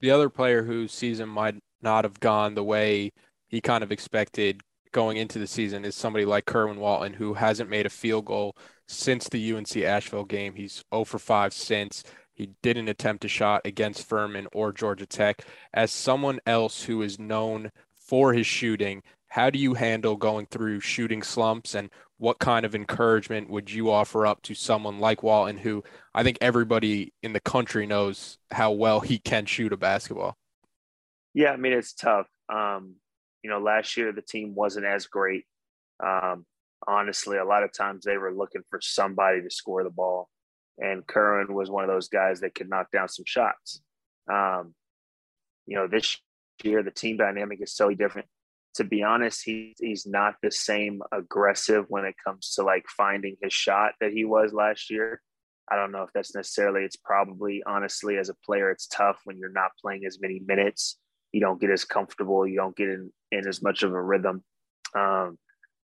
The 0.00 0.10
other 0.10 0.28
player 0.28 0.62
whose 0.62 0.92
season 0.92 1.28
might 1.28 1.56
not 1.80 2.04
have 2.04 2.20
gone 2.20 2.54
the 2.54 2.64
way 2.64 3.12
he 3.48 3.60
kind 3.60 3.84
of 3.84 3.92
expected 3.92 4.60
going 4.92 5.16
into 5.16 5.38
the 5.38 5.46
season 5.46 5.84
is 5.84 5.94
somebody 5.94 6.24
like 6.24 6.46
Kerwin 6.46 6.78
Walton, 6.78 7.14
who 7.14 7.34
hasn't 7.34 7.70
made 7.70 7.86
a 7.86 7.90
field 7.90 8.24
goal 8.26 8.56
since 8.86 9.28
the 9.28 9.54
UNC 9.54 9.76
Asheville 9.76 10.24
game. 10.24 10.54
He's 10.54 10.84
0 10.94 11.04
for 11.04 11.18
5 11.18 11.52
since. 11.52 12.04
He 12.32 12.50
didn't 12.62 12.88
attempt 12.88 13.24
a 13.24 13.28
shot 13.28 13.62
against 13.64 14.08
Furman 14.08 14.48
or 14.52 14.72
Georgia 14.72 15.06
Tech. 15.06 15.44
As 15.72 15.90
someone 15.92 16.40
else 16.46 16.82
who 16.82 17.02
is 17.02 17.18
known 17.18 17.70
for 17.94 18.32
his 18.32 18.46
shooting, 18.46 19.02
how 19.28 19.50
do 19.50 19.58
you 19.58 19.74
handle 19.74 20.16
going 20.16 20.46
through 20.46 20.80
shooting 20.80 21.22
slumps 21.22 21.74
and 21.74 21.90
what 22.24 22.38
kind 22.38 22.66
of 22.66 22.74
encouragement 22.74 23.50
would 23.50 23.70
you 23.70 23.90
offer 23.90 24.26
up 24.26 24.42
to 24.42 24.54
someone 24.54 24.98
like 24.98 25.22
Walton, 25.22 25.58
who 25.58 25.84
I 26.14 26.22
think 26.22 26.38
everybody 26.40 27.12
in 27.22 27.32
the 27.32 27.40
country 27.40 27.86
knows 27.86 28.38
how 28.50 28.72
well 28.72 29.00
he 29.00 29.18
can 29.18 29.46
shoot 29.46 29.72
a 29.72 29.76
basketball? 29.76 30.36
Yeah, 31.34 31.50
I 31.50 31.56
mean, 31.56 31.72
it's 31.72 31.92
tough. 31.92 32.26
Um, 32.52 32.96
you 33.42 33.50
know, 33.50 33.58
last 33.58 33.96
year 33.96 34.12
the 34.12 34.22
team 34.22 34.54
wasn't 34.54 34.86
as 34.86 35.06
great. 35.06 35.44
Um, 36.04 36.46
honestly, 36.86 37.38
a 37.38 37.44
lot 37.44 37.62
of 37.62 37.72
times 37.72 38.04
they 38.04 38.16
were 38.16 38.34
looking 38.34 38.62
for 38.70 38.80
somebody 38.80 39.42
to 39.42 39.50
score 39.50 39.84
the 39.84 39.90
ball 39.90 40.28
and 40.78 41.06
Kerwin 41.06 41.54
was 41.54 41.70
one 41.70 41.84
of 41.84 41.90
those 41.90 42.08
guys 42.08 42.40
that 42.40 42.54
could 42.54 42.68
knock 42.68 42.90
down 42.90 43.08
some 43.08 43.24
shots. 43.26 43.80
Um, 44.30 44.74
you 45.66 45.76
know, 45.76 45.86
this 45.86 46.18
year 46.62 46.82
the 46.82 46.90
team 46.90 47.16
dynamic 47.16 47.60
is 47.62 47.72
so 47.72 47.90
different. 47.94 48.26
To 48.76 48.84
be 48.84 49.02
honest, 49.02 49.42
he, 49.44 49.74
he's 49.78 50.06
not 50.06 50.34
the 50.42 50.50
same 50.50 51.00
aggressive 51.12 51.84
when 51.88 52.04
it 52.04 52.16
comes 52.24 52.54
to 52.54 52.62
like 52.62 52.84
finding 52.88 53.36
his 53.42 53.52
shot 53.52 53.92
that 54.00 54.12
he 54.12 54.24
was 54.24 54.52
last 54.52 54.90
year. 54.90 55.20
I 55.70 55.76
don't 55.76 55.92
know 55.92 56.02
if 56.02 56.10
that's 56.12 56.34
necessarily, 56.34 56.82
it's 56.82 56.96
probably 56.96 57.62
honestly 57.66 58.18
as 58.18 58.28
a 58.28 58.36
player, 58.44 58.70
it's 58.70 58.86
tough 58.86 59.20
when 59.24 59.38
you're 59.38 59.52
not 59.52 59.70
playing 59.80 60.04
as 60.04 60.20
many 60.20 60.40
minutes. 60.44 60.98
You 61.32 61.40
don't 61.40 61.60
get 61.60 61.70
as 61.70 61.84
comfortable, 61.84 62.46
you 62.46 62.56
don't 62.56 62.76
get 62.76 62.88
in, 62.88 63.10
in 63.32 63.48
as 63.48 63.62
much 63.62 63.82
of 63.82 63.92
a 63.92 64.02
rhythm. 64.02 64.42
Um, 64.94 65.38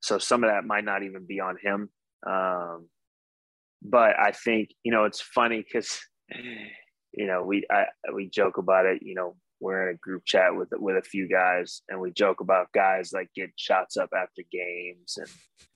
so 0.00 0.18
some 0.18 0.42
of 0.42 0.50
that 0.50 0.64
might 0.64 0.84
not 0.84 1.02
even 1.02 1.26
be 1.26 1.40
on 1.40 1.56
him. 1.62 1.90
Um, 2.26 2.88
but 3.82 4.18
I 4.18 4.32
think 4.32 4.70
you 4.82 4.92
know 4.92 5.04
it's 5.04 5.20
funny 5.20 5.64
because 5.64 6.00
you 7.12 7.26
know 7.26 7.42
we 7.44 7.64
I, 7.70 7.84
we 8.12 8.28
joke 8.28 8.58
about 8.58 8.86
it. 8.86 9.02
You 9.02 9.14
know 9.14 9.36
we're 9.60 9.88
in 9.88 9.94
a 9.94 9.98
group 9.98 10.24
chat 10.24 10.56
with 10.56 10.68
with 10.72 10.96
a 10.96 11.02
few 11.02 11.28
guys, 11.28 11.82
and 11.88 12.00
we 12.00 12.10
joke 12.12 12.40
about 12.40 12.72
guys 12.72 13.12
like 13.12 13.28
getting 13.34 13.52
shots 13.56 13.96
up 13.96 14.10
after 14.16 14.42
games 14.50 15.18
and 15.18 15.28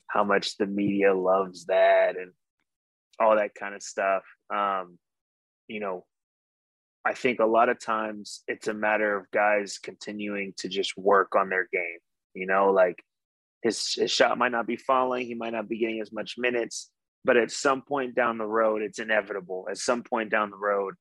how 0.06 0.24
much 0.24 0.56
the 0.56 0.66
media 0.66 1.14
loves 1.14 1.66
that 1.66 2.16
and 2.16 2.32
all 3.18 3.36
that 3.36 3.54
kind 3.54 3.74
of 3.74 3.82
stuff. 3.82 4.22
Um, 4.54 4.98
you 5.68 5.80
know, 5.80 6.04
I 7.04 7.14
think 7.14 7.40
a 7.40 7.46
lot 7.46 7.68
of 7.68 7.78
times 7.78 8.42
it's 8.48 8.68
a 8.68 8.74
matter 8.74 9.16
of 9.16 9.30
guys 9.30 9.78
continuing 9.78 10.54
to 10.58 10.68
just 10.68 10.96
work 10.96 11.34
on 11.36 11.48
their 11.48 11.68
game. 11.72 11.98
You 12.34 12.46
know, 12.46 12.72
like 12.72 13.02
his 13.62 13.94
his 13.94 14.10
shot 14.10 14.38
might 14.38 14.52
not 14.52 14.66
be 14.66 14.76
falling, 14.76 15.26
he 15.26 15.34
might 15.34 15.52
not 15.52 15.68
be 15.68 15.78
getting 15.78 16.00
as 16.00 16.12
much 16.12 16.34
minutes, 16.38 16.90
but 17.24 17.36
at 17.36 17.50
some 17.50 17.82
point 17.82 18.14
down 18.14 18.38
the 18.38 18.46
road, 18.46 18.82
it's 18.82 18.98
inevitable. 18.98 19.66
At 19.70 19.78
some 19.78 20.02
point 20.02 20.30
down 20.30 20.50
the 20.50 20.56
road, 20.56 20.94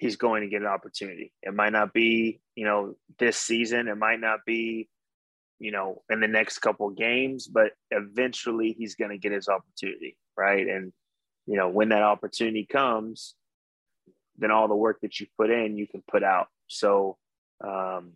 he's 0.00 0.16
going 0.16 0.42
to 0.42 0.48
get 0.48 0.62
an 0.62 0.66
opportunity. 0.66 1.30
It 1.42 1.54
might 1.54 1.72
not 1.72 1.92
be, 1.92 2.40
you 2.56 2.64
know, 2.64 2.96
this 3.18 3.36
season. 3.36 3.86
It 3.86 3.98
might 3.98 4.18
not 4.18 4.40
be, 4.46 4.88
you 5.58 5.70
know, 5.70 6.02
in 6.08 6.20
the 6.20 6.26
next 6.26 6.58
couple 6.60 6.88
games, 6.90 7.46
but 7.46 7.72
eventually 7.90 8.72
he's 8.72 8.94
going 8.94 9.10
to 9.10 9.18
get 9.18 9.30
his 9.30 9.48
opportunity, 9.48 10.16
right? 10.36 10.66
And 10.66 10.92
you 11.46 11.56
know, 11.56 11.68
when 11.68 11.88
that 11.90 12.02
opportunity 12.02 12.64
comes, 12.64 13.34
then 14.38 14.50
all 14.50 14.68
the 14.68 14.76
work 14.76 15.00
that 15.02 15.20
you 15.20 15.26
put 15.36 15.50
in, 15.50 15.76
you 15.76 15.86
can 15.86 16.02
put 16.10 16.22
out. 16.22 16.46
So, 16.68 17.16
um, 17.62 18.12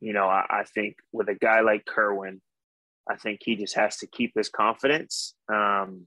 you 0.00 0.12
know, 0.12 0.26
I, 0.26 0.44
I, 0.48 0.64
think 0.64 0.96
with 1.12 1.28
a 1.28 1.34
guy 1.34 1.60
like 1.60 1.84
Kerwin, 1.84 2.40
I 3.10 3.16
think 3.16 3.40
he 3.42 3.56
just 3.56 3.74
has 3.74 3.96
to 3.98 4.06
keep 4.06 4.32
his 4.36 4.48
confidence. 4.48 5.34
Um, 5.52 6.06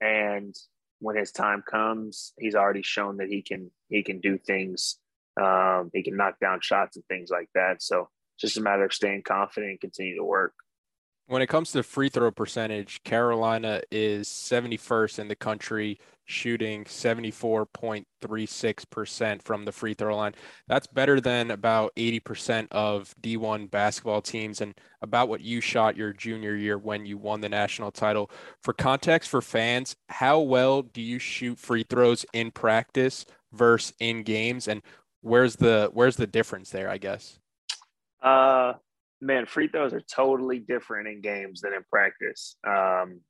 and 0.00 0.54
when 1.00 1.16
his 1.16 1.32
time 1.32 1.62
comes, 1.68 2.32
he's 2.38 2.54
already 2.54 2.82
shown 2.82 3.16
that 3.18 3.28
he 3.28 3.42
can 3.42 3.70
he 3.88 4.02
can 4.02 4.20
do 4.20 4.38
things. 4.38 4.98
Um, 5.40 5.90
he 5.92 6.02
can 6.02 6.16
knock 6.16 6.38
down 6.40 6.60
shots 6.60 6.96
and 6.96 7.04
things 7.06 7.30
like 7.30 7.48
that. 7.54 7.82
So 7.82 8.08
just 8.38 8.56
a 8.56 8.60
matter 8.60 8.84
of 8.84 8.92
staying 8.92 9.22
confident 9.22 9.70
and 9.70 9.80
continue 9.80 10.16
to 10.16 10.24
work. 10.24 10.54
When 11.30 11.40
it 11.42 11.48
comes 11.48 11.72
to 11.72 11.82
free 11.84 12.08
throw 12.08 12.32
percentage, 12.32 13.04
Carolina 13.04 13.82
is 13.92 14.26
71st 14.26 15.20
in 15.20 15.28
the 15.28 15.36
country, 15.36 16.00
shooting 16.24 16.82
74.36% 16.86 19.40
from 19.40 19.64
the 19.64 19.70
free 19.70 19.94
throw 19.94 20.16
line. 20.16 20.34
That's 20.66 20.88
better 20.88 21.20
than 21.20 21.52
about 21.52 21.94
80% 21.94 22.66
of 22.72 23.14
D1 23.22 23.70
basketball 23.70 24.22
teams 24.22 24.60
and 24.60 24.74
about 25.02 25.28
what 25.28 25.40
you 25.40 25.60
shot 25.60 25.96
your 25.96 26.12
junior 26.12 26.56
year 26.56 26.78
when 26.78 27.06
you 27.06 27.16
won 27.16 27.42
the 27.42 27.48
national 27.48 27.92
title. 27.92 28.28
For 28.64 28.72
context 28.72 29.30
for 29.30 29.40
fans, 29.40 29.94
how 30.08 30.40
well 30.40 30.82
do 30.82 31.00
you 31.00 31.20
shoot 31.20 31.60
free 31.60 31.84
throws 31.88 32.26
in 32.32 32.50
practice 32.50 33.24
versus 33.52 33.94
in 34.00 34.24
games 34.24 34.66
and 34.66 34.82
where's 35.20 35.54
the 35.54 35.90
where's 35.92 36.16
the 36.16 36.26
difference 36.26 36.70
there, 36.70 36.90
I 36.90 36.98
guess? 36.98 37.38
Uh 38.20 38.72
man, 39.20 39.46
free 39.46 39.68
throws 39.68 39.92
are 39.92 40.00
totally 40.00 40.58
different 40.58 41.08
in 41.08 41.20
games 41.20 41.60
than 41.60 41.74
in 41.74 41.84
practice. 41.90 42.56
Um, 42.66 43.20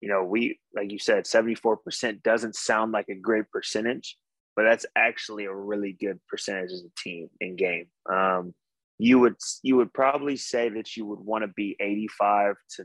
you 0.00 0.08
know, 0.08 0.24
we, 0.24 0.60
like 0.74 0.92
you 0.92 0.98
said, 0.98 1.24
74% 1.24 2.22
doesn't 2.22 2.54
sound 2.54 2.92
like 2.92 3.08
a 3.08 3.14
great 3.14 3.50
percentage, 3.50 4.16
but 4.54 4.64
that's 4.64 4.86
actually 4.96 5.46
a 5.46 5.54
really 5.54 5.96
good 5.98 6.20
percentage 6.28 6.70
as 6.70 6.84
a 6.84 7.02
team 7.02 7.28
in 7.40 7.56
game. 7.56 7.86
Um, 8.10 8.54
you 8.98 9.18
would, 9.18 9.36
you 9.62 9.76
would 9.76 9.92
probably 9.92 10.36
say 10.36 10.68
that 10.70 10.96
you 10.96 11.06
would 11.06 11.20
want 11.20 11.44
to 11.44 11.48
be 11.48 11.76
85 11.80 12.56
to 12.76 12.84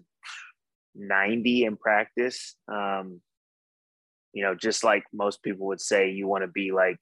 90 0.95 1.65
in 1.65 1.77
practice. 1.77 2.55
Um, 2.71 3.21
you 4.33 4.43
know, 4.43 4.55
just 4.55 4.83
like 4.83 5.03
most 5.13 5.43
people 5.43 5.67
would 5.67 5.81
say, 5.81 6.11
you 6.11 6.27
want 6.27 6.43
to 6.43 6.47
be 6.47 6.71
like 6.71 6.97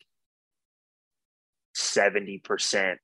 70% 1.78 2.98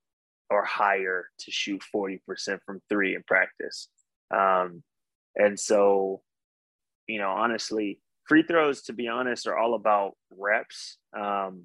or 0.49 0.63
higher 0.63 1.27
to 1.39 1.51
shoot 1.51 1.81
40% 1.93 2.19
from 2.65 2.81
three 2.89 3.15
in 3.15 3.23
practice. 3.23 3.89
Um, 4.35 4.83
and 5.35 5.59
so, 5.59 6.21
you 7.07 7.19
know, 7.19 7.29
honestly, 7.29 7.99
free 8.27 8.43
throws, 8.43 8.83
to 8.83 8.93
be 8.93 9.07
honest, 9.07 9.47
are 9.47 9.57
all 9.57 9.75
about 9.75 10.13
reps 10.37 10.97
um, 11.17 11.63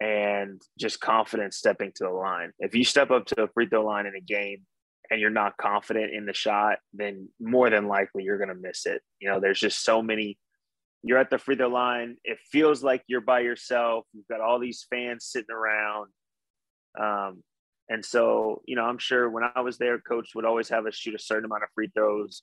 and 0.00 0.60
just 0.78 1.00
confidence 1.00 1.56
stepping 1.56 1.92
to 1.96 2.04
the 2.04 2.10
line. 2.10 2.52
If 2.58 2.74
you 2.74 2.84
step 2.84 3.10
up 3.10 3.26
to 3.26 3.42
a 3.42 3.48
free 3.48 3.68
throw 3.68 3.84
line 3.84 4.06
in 4.06 4.16
a 4.16 4.20
game 4.20 4.62
and 5.10 5.20
you're 5.20 5.30
not 5.30 5.56
confident 5.56 6.12
in 6.12 6.26
the 6.26 6.32
shot, 6.32 6.78
then 6.92 7.28
more 7.40 7.70
than 7.70 7.88
likely 7.88 8.24
you're 8.24 8.38
going 8.38 8.48
to 8.48 8.54
miss 8.54 8.86
it. 8.86 9.02
You 9.20 9.30
know, 9.30 9.40
there's 9.40 9.60
just 9.60 9.84
so 9.84 10.02
many. 10.02 10.38
You're 11.02 11.18
at 11.18 11.30
the 11.30 11.38
free 11.38 11.56
throw 11.56 11.68
line. 11.68 12.16
It 12.24 12.38
feels 12.50 12.82
like 12.82 13.02
you're 13.06 13.20
by 13.20 13.40
yourself. 13.40 14.06
You've 14.12 14.28
got 14.28 14.40
all 14.40 14.58
these 14.58 14.86
fans 14.88 15.24
sitting 15.24 15.54
around. 15.54 16.08
Um, 16.98 17.42
and 17.88 18.04
so, 18.04 18.62
you 18.66 18.76
know, 18.76 18.84
I'm 18.84 18.98
sure 18.98 19.28
when 19.28 19.44
I 19.54 19.60
was 19.60 19.78
there, 19.78 19.98
coach 19.98 20.30
would 20.34 20.44
always 20.44 20.68
have 20.68 20.86
us 20.86 20.94
shoot 20.94 21.14
a 21.14 21.18
certain 21.18 21.44
amount 21.44 21.64
of 21.64 21.68
free 21.74 21.90
throws 21.94 22.42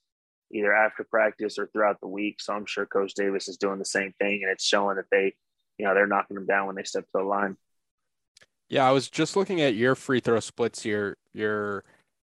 either 0.52 0.74
after 0.74 1.04
practice 1.04 1.58
or 1.58 1.68
throughout 1.68 2.00
the 2.02 2.08
week. 2.08 2.42
So 2.42 2.54
I'm 2.54 2.66
sure 2.66 2.86
Coach 2.86 3.14
Davis 3.14 3.48
is 3.48 3.58
doing 3.58 3.80
the 3.80 3.86
same 3.86 4.14
thing 4.20 4.42
and 4.44 4.52
it's 4.52 4.66
showing 4.66 4.98
that 4.98 5.06
they, 5.12 5.34
you 5.78 5.86
know, 5.86 5.94
they're 5.94 6.08
knocking 6.08 6.36
them 6.36 6.46
down 6.46 6.68
when 6.68 6.76
they 6.76 6.84
step 6.84 7.04
to 7.04 7.10
the 7.14 7.24
line. 7.24 7.56
Yeah, 8.68 8.88
I 8.88 8.92
was 8.92 9.10
just 9.10 9.36
looking 9.36 9.62
at 9.62 9.76
your 9.76 9.96
free 9.96 10.20
throw 10.20 10.40
splits 10.40 10.86
your 10.86 11.18
your 11.34 11.84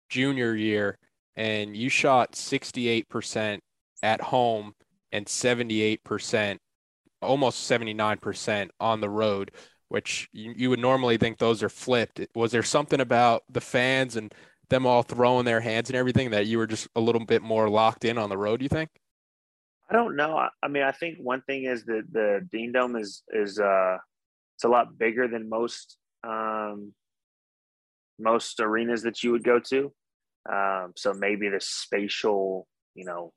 junior 0.09 0.55
year 0.55 0.97
and 1.35 1.75
you 1.75 1.89
shot 1.89 2.33
68% 2.33 3.59
at 4.01 4.21
home 4.21 4.73
and 5.11 5.25
78%, 5.25 6.57
almost 7.21 7.69
79% 7.69 8.69
on 8.79 9.01
the 9.01 9.09
road 9.09 9.51
which 9.89 10.29
you, 10.31 10.53
you 10.55 10.69
would 10.69 10.79
normally 10.79 11.17
think 11.17 11.37
those 11.37 11.61
are 11.61 11.69
flipped. 11.69 12.21
Was 12.33 12.51
there 12.51 12.63
something 12.63 12.99
about 12.99 13.43
the 13.51 13.61
fans 13.61 14.15
and 14.15 14.33
them 14.69 14.85
all 14.85 15.03
throwing 15.03 15.45
their 15.45 15.61
hands 15.61 15.89
and 15.89 15.97
everything 15.97 16.29
that 16.29 16.45
you 16.45 16.57
were 16.57 16.67
just 16.67 16.87
a 16.95 17.01
little 17.01 17.25
bit 17.25 17.41
more 17.41 17.69
locked 17.69 18.05
in 18.05 18.17
on 18.17 18.29
the 18.29 18.37
road, 18.37 18.61
you 18.61 18.69
think? 18.69 18.89
I 19.89 19.93
don't 19.93 20.15
know. 20.15 20.37
I, 20.37 20.49
I 20.61 20.67
mean, 20.67 20.83
I 20.83 20.91
think 20.91 21.17
one 21.17 21.41
thing 21.41 21.65
is 21.65 21.83
that 21.85 22.03
the 22.11 22.47
Dean 22.51 22.71
Dome 22.71 22.95
is 22.95 23.23
is 23.29 23.59
uh 23.59 23.97
it's 24.55 24.63
a 24.63 24.69
lot 24.69 24.97
bigger 24.97 25.27
than 25.27 25.49
most 25.49 25.97
um 26.23 26.93
most 28.19 28.59
arenas 28.59 29.03
that 29.03 29.23
you 29.23 29.31
would 29.31 29.43
go 29.43 29.59
to. 29.59 29.91
Um, 30.51 30.93
so 30.95 31.13
maybe 31.13 31.49
the 31.49 31.61
spatial, 31.61 32.67
you 32.93 33.05
know, 33.05 33.33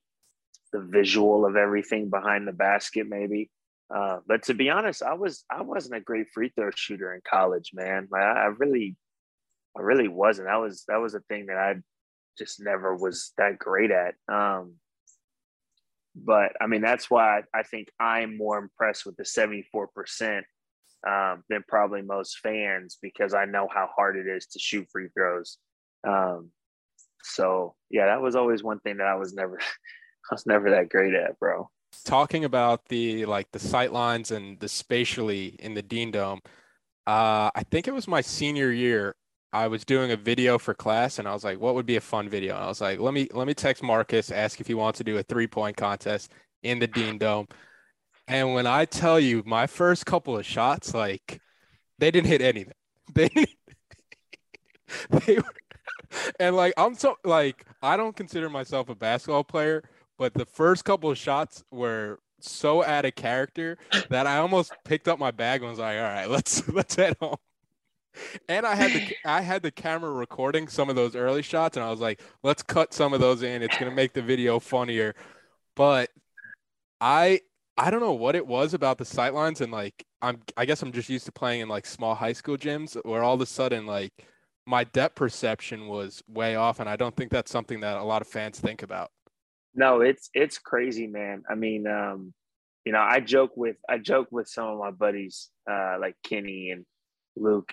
the 0.72 0.80
visual 0.80 1.46
of 1.46 1.56
everything 1.56 2.10
behind 2.10 2.46
the 2.46 2.52
basket, 2.52 3.06
maybe. 3.08 3.50
Uh, 3.94 4.20
but 4.26 4.42
to 4.44 4.55
be 4.55 4.70
honest, 4.70 5.02
I 5.02 5.14
was 5.14 5.44
I 5.50 5.62
wasn't 5.62 5.96
a 5.96 6.00
great 6.00 6.28
free 6.33 6.50
throw 6.55 6.70
shooter 6.74 7.14
in 7.14 7.20
college, 7.28 7.72
man. 7.74 8.09
Like, 8.11 8.22
I, 8.22 8.44
I 8.44 8.46
really, 8.46 8.96
I 9.76 9.83
really 9.83 10.09
wasn't. 10.09 10.48
That 10.48 10.61
was 10.61 10.85
that 10.88 11.00
was 11.00 11.14
a 11.14 11.20
thing 11.20 11.46
that 11.46 11.59
I 11.59 11.74
just 12.38 12.61
never 12.61 12.96
was 12.96 13.33
that 13.37 13.59
great 13.59 13.90
at. 13.90 14.14
Um, 14.33 14.76
but 16.14 16.52
I 16.61 16.66
mean, 16.66 16.81
that's 16.81 17.11
why 17.11 17.42
I, 17.55 17.62
think 17.62 17.88
I'm 17.98 18.37
more 18.37 18.59
impressed 18.59 19.05
with 19.07 19.16
the 19.16 19.24
74 19.24 19.88
percent 19.88 20.46
um, 21.07 21.42
than 21.50 21.64
probably 21.68 22.02
most 22.02 22.38
fans 22.38 22.98
because 23.02 23.35
I 23.35 23.44
know 23.44 23.68
how 23.72 23.88
hard 23.94 24.16
it 24.16 24.26
is 24.26 24.46
to 24.48 24.59
shoot 24.59 24.88
free 24.90 25.09
throws. 25.14 25.59
Um, 26.07 26.50
so 27.24 27.74
yeah, 27.90 28.07
that 28.07 28.22
was 28.22 28.37
always 28.37 28.62
one 28.62 28.81
thing 28.81 28.98
that 28.98 29.07
I 29.07 29.16
was 29.16 29.35
never, 29.35 29.59
I 30.31 30.35
was 30.35 30.46
never 30.46 30.70
that 30.70 30.88
great 30.88 31.14
at, 31.14 31.38
bro 31.38 31.68
talking 32.05 32.44
about 32.44 32.87
the 32.88 33.26
like 33.26 33.50
the 33.52 33.59
sight 33.59 33.92
lines 33.92 34.31
and 34.31 34.59
the 34.61 34.68
spatially 34.68 35.57
in 35.59 35.74
the 35.74 35.83
Dean 35.83 36.11
Dome, 36.11 36.40
uh, 37.07 37.50
I 37.55 37.62
think 37.70 37.88
it 37.88 37.94
was 37.94 38.09
my 38.09 38.20
senior 38.20 38.70
year. 38.70 39.16
I 39.52 39.68
was 39.68 39.85
doing 39.85 40.11
a 40.12 40.16
video 40.16 40.59
for 40.59 40.74
class, 40.74 41.18
and 41.18 41.28
I 41.28 41.33
was 41.35 41.44
like, 41.44 41.61
"What 41.61 41.74
would 41.74 41.87
be 41.87 41.96
a 41.96 42.00
fun 42.00 42.28
video?" 42.28 42.55
And 42.55 42.64
I 42.64 42.68
was 42.68 42.81
like, 42.81 43.00
"Let 43.00 43.14
me 43.14 43.28
let 43.33 43.46
me 43.46 43.55
text 43.55 43.83
Marcus, 43.83 44.31
ask 44.31 44.61
if 44.61 44.66
he 44.66 44.74
wants 44.74 44.98
to 44.98 45.05
do 45.05 45.18
a 45.18 45.22
three 45.22 45.46
point 45.46 45.76
contest 45.76 46.33
in 46.62 46.78
the 46.78 46.87
Dean 46.87 47.18
Dome." 47.18 47.46
And 48.28 48.55
when 48.55 48.66
I 48.66 48.85
tell 48.87 49.20
you, 49.20 49.42
my 49.46 49.66
first 49.66 50.07
couple 50.07 50.37
of 50.38 50.46
shots, 50.46 50.94
like 50.94 51.40
they 51.98 52.11
didn't 52.11 52.28
hit 52.28 52.42
anything. 52.42 52.74
They 53.14 53.28
they 55.11 55.37
were, 55.37 55.44
and 56.40 56.57
like 56.57 56.74
I'm 56.76 56.94
so 56.94 57.16
like 57.24 57.66
I 57.83 57.96
don't 57.96 58.16
consider 58.16 58.48
myself 58.48 58.88
a 58.88 58.94
basketball 58.94 59.44
player, 59.44 59.83
but 60.18 60.35
the 60.35 60.46
first 60.46 60.85
couple 60.85 61.11
of 61.11 61.18
shots 61.18 61.64
were 61.70 62.18
so 62.40 62.85
out 62.85 63.05
of 63.05 63.14
character 63.14 63.79
that 64.09 64.27
I 64.27 64.38
almost 64.38 64.72
picked 64.85 65.09
up 65.09 65.18
my 65.18 65.31
bag 65.31 65.62
and 65.62 65.70
was 65.70 65.79
like, 65.79 65.96
"All 65.96 66.03
right, 66.03 66.27
let's 66.29 66.66
let's 66.68 66.94
head 66.96 67.16
home." 67.20 67.37
And 68.48 68.66
I 68.66 68.75
had 68.75 68.92
the 68.92 69.16
I 69.25 69.40
had 69.40 69.62
the 69.62 69.70
camera 69.70 70.11
recording 70.11 70.68
some 70.68 70.90
of 70.90 70.96
those 70.96 71.16
early 71.16 71.42
shots, 71.42 71.77
and 71.77 71.85
I 71.85 71.90
was 71.90 72.01
like, 72.01 72.20
"Let's 72.42 72.62
cut 72.62 72.92
some 72.92 73.12
of 73.12 73.20
those 73.20 73.42
in. 73.42 73.62
It's 73.62 73.77
gonna 73.79 73.90
make 73.90 74.12
the 74.12 74.22
video 74.22 74.61
funnier." 74.61 75.14
But 75.75 76.11
I 77.01 77.40
I 77.79 77.90
don't 77.90 78.01
know 78.01 78.12
what 78.12 78.37
it 78.37 78.46
was 78.46 78.75
about 78.75 78.98
the 78.98 79.05
sightlines, 79.05 79.61
and 79.61 79.72
like 79.72 80.05
I'm 80.20 80.40
I 80.57 80.66
guess 80.66 80.83
I'm 80.83 80.92
just 80.92 81.09
used 81.09 81.27
to 81.27 81.33
playing 81.33 81.62
in 81.62 81.68
like 81.68 81.87
small 81.87 82.14
high 82.14 82.35
school 82.35 82.57
gyms 82.57 82.96
where 83.05 83.22
all 83.22 83.35
of 83.35 83.40
a 83.40 83.46
sudden 83.46 83.87
like 83.87 84.12
my 84.66 84.85
depth 84.85 85.16
perception 85.16 85.88
was 85.88 86.22
way 86.29 86.55
off, 86.57 86.81
and 86.81 86.88
I 86.88 86.96
don't 86.96 87.16
think 87.16 87.31
that's 87.31 87.51
something 87.51 87.81
that 87.81 87.96
a 87.96 88.05
lot 88.05 88.22
of 88.22 88.29
fans 88.29 88.61
think 88.61 88.83
about. 88.83 89.11
No, 89.74 90.00
it's 90.00 90.28
it's 90.35 90.58
crazy, 90.58 91.06
man. 91.06 91.44
I 91.50 91.54
mean, 91.54 91.87
um, 91.87 92.35
you 92.85 92.92
know, 92.92 93.00
I 93.00 93.20
joke 93.20 93.52
with 93.56 93.76
I 93.88 93.98
joke 93.98 94.28
with 94.30 94.48
some 94.48 94.66
of 94.68 94.78
my 94.78 94.90
buddies, 94.90 95.48
uh, 95.70 95.96
like 96.00 96.16
Kenny 96.24 96.70
and 96.70 96.85
Luke, 97.37 97.72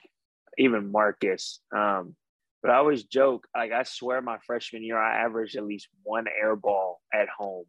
even 0.57 0.91
Marcus. 0.91 1.59
Um, 1.75 2.15
but 2.61 2.71
I 2.71 2.75
always 2.75 3.03
joke, 3.03 3.47
like 3.55 3.71
I 3.71 3.83
swear 3.83 4.21
my 4.21 4.37
freshman 4.45 4.83
year 4.83 4.97
I 4.97 5.23
averaged 5.23 5.55
at 5.55 5.65
least 5.65 5.87
one 6.03 6.25
air 6.27 6.55
ball 6.55 7.01
at 7.13 7.29
home 7.29 7.65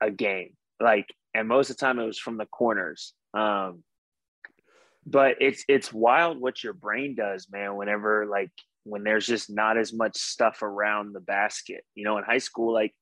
a 0.00 0.10
game. 0.10 0.54
Like, 0.80 1.12
and 1.34 1.48
most 1.48 1.70
of 1.70 1.76
the 1.76 1.80
time 1.80 1.98
it 1.98 2.06
was 2.06 2.18
from 2.18 2.36
the 2.36 2.46
corners. 2.46 3.14
Um, 3.32 3.82
but 5.06 5.36
it's 5.40 5.64
it's 5.68 5.92
wild 5.92 6.40
what 6.40 6.62
your 6.64 6.72
brain 6.72 7.14
does, 7.14 7.48
man, 7.50 7.76
whenever 7.76 8.26
like 8.26 8.50
when 8.84 9.02
there's 9.02 9.26
just 9.26 9.50
not 9.50 9.76
as 9.76 9.92
much 9.92 10.16
stuff 10.16 10.62
around 10.62 11.12
the 11.12 11.20
basket. 11.20 11.84
You 11.94 12.04
know, 12.04 12.18
in 12.18 12.24
high 12.24 12.38
school, 12.38 12.72
like 12.72 12.94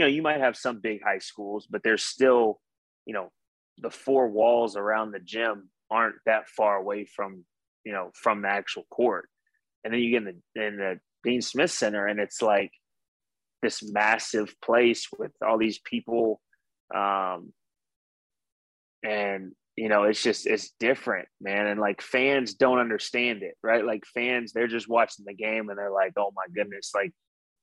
you 0.00 0.06
know, 0.06 0.10
you 0.10 0.22
might 0.22 0.40
have 0.40 0.56
some 0.56 0.80
big 0.80 1.02
high 1.02 1.18
schools, 1.18 1.66
but 1.68 1.82
there's 1.84 2.02
still, 2.02 2.58
you 3.04 3.12
know, 3.12 3.30
the 3.76 3.90
four 3.90 4.28
walls 4.28 4.74
around 4.74 5.10
the 5.10 5.20
gym 5.20 5.68
aren't 5.90 6.14
that 6.24 6.48
far 6.48 6.76
away 6.76 7.04
from, 7.04 7.44
you 7.84 7.92
know, 7.92 8.10
from 8.14 8.40
the 8.40 8.48
actual 8.48 8.84
court. 8.90 9.28
And 9.84 9.92
then 9.92 10.00
you 10.00 10.10
get 10.10 10.26
in 10.26 10.40
the 10.54 10.66
in 10.66 10.76
the 10.78 11.00
Dean 11.22 11.42
Smith 11.42 11.70
Center, 11.70 12.06
and 12.06 12.18
it's 12.18 12.40
like 12.40 12.72
this 13.60 13.82
massive 13.82 14.54
place 14.64 15.06
with 15.18 15.32
all 15.46 15.58
these 15.58 15.78
people, 15.78 16.40
um, 16.94 17.52
and 19.04 19.52
you 19.76 19.90
know, 19.90 20.04
it's 20.04 20.22
just 20.22 20.46
it's 20.46 20.70
different, 20.80 21.28
man. 21.42 21.66
And 21.66 21.78
like 21.78 22.00
fans 22.00 22.54
don't 22.54 22.78
understand 22.78 23.42
it, 23.42 23.54
right? 23.62 23.84
Like 23.84 24.06
fans, 24.06 24.52
they're 24.54 24.66
just 24.66 24.88
watching 24.88 25.26
the 25.26 25.34
game 25.34 25.68
and 25.68 25.78
they're 25.78 25.92
like, 25.92 26.14
"Oh 26.16 26.32
my 26.34 26.46
goodness, 26.54 26.92
like 26.94 27.12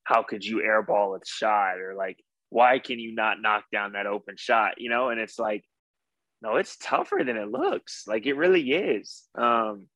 how 0.04 0.22
could 0.22 0.44
you 0.44 0.58
airball 0.58 1.16
a 1.16 1.20
shot?" 1.26 1.80
Or 1.80 1.96
like, 1.96 2.18
"Why 2.50 2.78
can 2.78 2.98
you 2.98 3.14
not 3.14 3.40
knock 3.40 3.64
down 3.72 3.92
that 3.92 4.06
open 4.06 4.36
shot?" 4.36 4.74
You 4.78 4.90
know, 4.90 5.10
and 5.10 5.20
it's 5.20 5.38
like, 5.38 5.64
no, 6.42 6.56
it's 6.56 6.76
tougher 6.76 7.22
than 7.24 7.36
it 7.36 7.50
looks. 7.50 8.04
Like 8.06 8.26
it 8.26 8.34
really 8.34 8.70
is. 8.70 9.24
Um, 9.34 9.86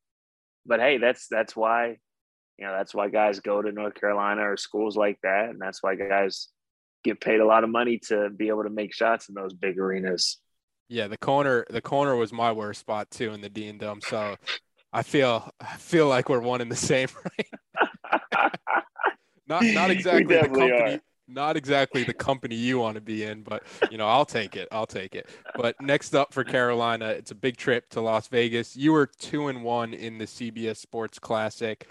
but 0.67 0.81
hey, 0.81 0.99
that's 0.99 1.29
that's 1.29 1.55
why 1.57 1.97
you 2.59 2.67
know 2.67 2.73
that's 2.73 2.95
why 2.95 3.09
guys 3.09 3.41
go 3.41 3.63
to 3.63 3.73
North 3.73 3.95
Carolina 3.95 4.51
or 4.51 4.57
schools 4.57 4.97
like 4.97 5.19
that, 5.23 5.51
and 5.51 5.61
that's 5.61 5.83
why 5.83 5.95
guys 5.95 6.49
get 7.05 7.21
paid 7.21 7.41
a 7.41 7.47
lot 7.47 7.65
of 7.65 7.71
money 7.71 7.99
to 7.99 8.31
be 8.31 8.49
able 8.49 8.63
to 8.63 8.71
make 8.71 8.95
shots 8.95 9.29
in 9.29 9.35
those 9.35 9.53
big 9.53 9.79
arenas. 9.79 10.39
Yeah, 10.89 11.09
the 11.09 11.17
corner 11.17 11.65
the 11.71 11.81
corner 11.81 12.17
was 12.17 12.33
my 12.33 12.53
worst 12.53 12.81
spot 12.81 13.11
too 13.11 13.33
in 13.33 13.41
the 13.41 13.49
Dean 13.49 13.79
Dome, 13.79 14.01
so 14.03 14.37
I 14.93 15.03
feel 15.03 15.51
I 15.61 15.77
feel 15.77 16.09
like 16.09 16.29
we're 16.29 16.41
one 16.41 16.61
in 16.61 16.69
the 16.69 16.77
same, 16.77 17.09
right? 17.25 18.53
not 19.47 19.65
not 19.65 19.91
exactly 19.91 20.37
the 20.37 20.43
company. 20.43 20.71
Are. 20.71 21.01
Not 21.33 21.57
exactly 21.57 22.05
the 22.05 22.13
company 22.13 22.55
you 22.55 22.79
want 22.79 22.97
to 22.97 23.01
be 23.01 23.25
in, 23.25 23.43
but 23.43 23.63
you 23.91 23.99
know, 23.99 24.07
I'll 24.07 24.25
take 24.25 24.57
it. 24.57 24.69
I'll 24.71 24.87
take 24.87 25.15
it. 25.15 25.29
But 25.57 25.77
next 25.81 26.15
up 26.15 26.33
for 26.33 26.45
Carolina, 26.45 27.07
it's 27.07 27.31
a 27.31 27.35
big 27.35 27.57
trip 27.57 27.89
to 27.91 28.01
Las 28.01 28.29
Vegas. 28.29 28.77
You 28.77 28.93
were 28.93 29.07
two 29.07 29.49
and 29.49 29.65
one 29.65 29.95
in 29.95 30.19
the 30.19 30.27
CBS 30.27 30.77
Sports 30.77 31.19
Classic 31.19 31.89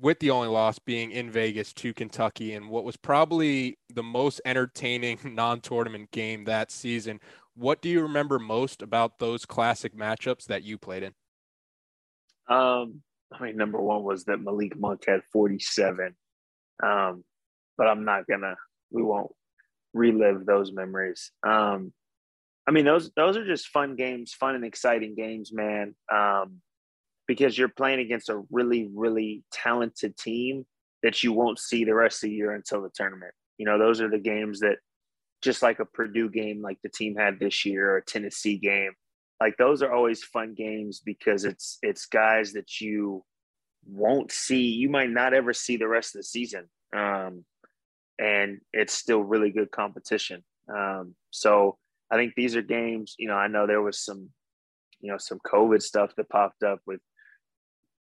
with 0.00 0.18
the 0.18 0.30
only 0.30 0.48
loss 0.48 0.78
being 0.78 1.10
in 1.10 1.30
Vegas 1.30 1.72
to 1.74 1.92
Kentucky 1.92 2.54
and 2.54 2.70
what 2.70 2.84
was 2.84 2.96
probably 2.96 3.78
the 3.92 4.02
most 4.02 4.40
entertaining 4.44 5.18
non 5.24 5.60
tournament 5.60 6.10
game 6.10 6.44
that 6.44 6.70
season. 6.70 7.20
What 7.54 7.82
do 7.82 7.88
you 7.88 8.02
remember 8.02 8.38
most 8.38 8.80
about 8.82 9.18
those 9.18 9.44
classic 9.44 9.94
matchups 9.94 10.46
that 10.46 10.62
you 10.62 10.78
played 10.78 11.02
in? 11.02 11.12
Um, 12.48 13.02
I 13.32 13.42
mean, 13.42 13.56
number 13.56 13.80
one 13.80 14.02
was 14.02 14.24
that 14.24 14.40
Malik 14.40 14.76
Monk 14.78 15.04
had 15.06 15.20
47. 15.32 16.16
Um, 16.82 17.24
but 17.80 17.88
I'm 17.88 18.04
not 18.04 18.26
gonna, 18.26 18.56
we 18.90 19.02
won't 19.02 19.32
relive 19.94 20.44
those 20.44 20.70
memories. 20.70 21.32
Um, 21.42 21.94
I 22.68 22.72
mean, 22.72 22.84
those 22.84 23.10
those 23.16 23.38
are 23.38 23.46
just 23.46 23.68
fun 23.68 23.96
games, 23.96 24.34
fun 24.34 24.54
and 24.54 24.66
exciting 24.66 25.14
games, 25.14 25.50
man. 25.50 25.94
Um, 26.12 26.60
because 27.26 27.56
you're 27.56 27.68
playing 27.68 28.00
against 28.00 28.28
a 28.28 28.42
really, 28.50 28.90
really 28.94 29.44
talented 29.50 30.18
team 30.18 30.66
that 31.02 31.22
you 31.22 31.32
won't 31.32 31.58
see 31.58 31.84
the 31.84 31.94
rest 31.94 32.22
of 32.22 32.28
the 32.28 32.36
year 32.36 32.52
until 32.52 32.82
the 32.82 32.90
tournament. 32.94 33.32
You 33.56 33.64
know, 33.64 33.78
those 33.78 34.02
are 34.02 34.10
the 34.10 34.18
games 34.18 34.60
that 34.60 34.76
just 35.40 35.62
like 35.62 35.78
a 35.78 35.86
Purdue 35.86 36.28
game 36.28 36.60
like 36.60 36.76
the 36.82 36.90
team 36.90 37.16
had 37.16 37.40
this 37.40 37.64
year 37.64 37.92
or 37.92 37.96
a 37.96 38.04
Tennessee 38.04 38.58
game. 38.58 38.92
Like 39.40 39.56
those 39.56 39.82
are 39.82 39.90
always 39.90 40.22
fun 40.22 40.52
games 40.52 41.00
because 41.02 41.46
it's 41.46 41.78
it's 41.80 42.04
guys 42.04 42.52
that 42.52 42.78
you 42.82 43.24
won't 43.86 44.32
see, 44.32 44.64
you 44.64 44.90
might 44.90 45.08
not 45.08 45.32
ever 45.32 45.54
see 45.54 45.78
the 45.78 45.88
rest 45.88 46.14
of 46.14 46.18
the 46.18 46.24
season. 46.24 46.68
Um, 46.94 47.46
and 48.20 48.60
it's 48.72 48.92
still 48.92 49.22
really 49.22 49.50
good 49.50 49.70
competition. 49.70 50.44
Um, 50.72 51.14
so 51.30 51.78
I 52.10 52.16
think 52.16 52.34
these 52.36 52.54
are 52.54 52.62
games, 52.62 53.14
you 53.18 53.28
know, 53.28 53.34
I 53.34 53.48
know 53.48 53.66
there 53.66 53.82
was 53.82 53.98
some, 53.98 54.28
you 55.00 55.10
know, 55.10 55.18
some 55.18 55.40
COVID 55.46 55.80
stuff 55.80 56.14
that 56.16 56.28
popped 56.28 56.62
up 56.62 56.80
with 56.86 57.00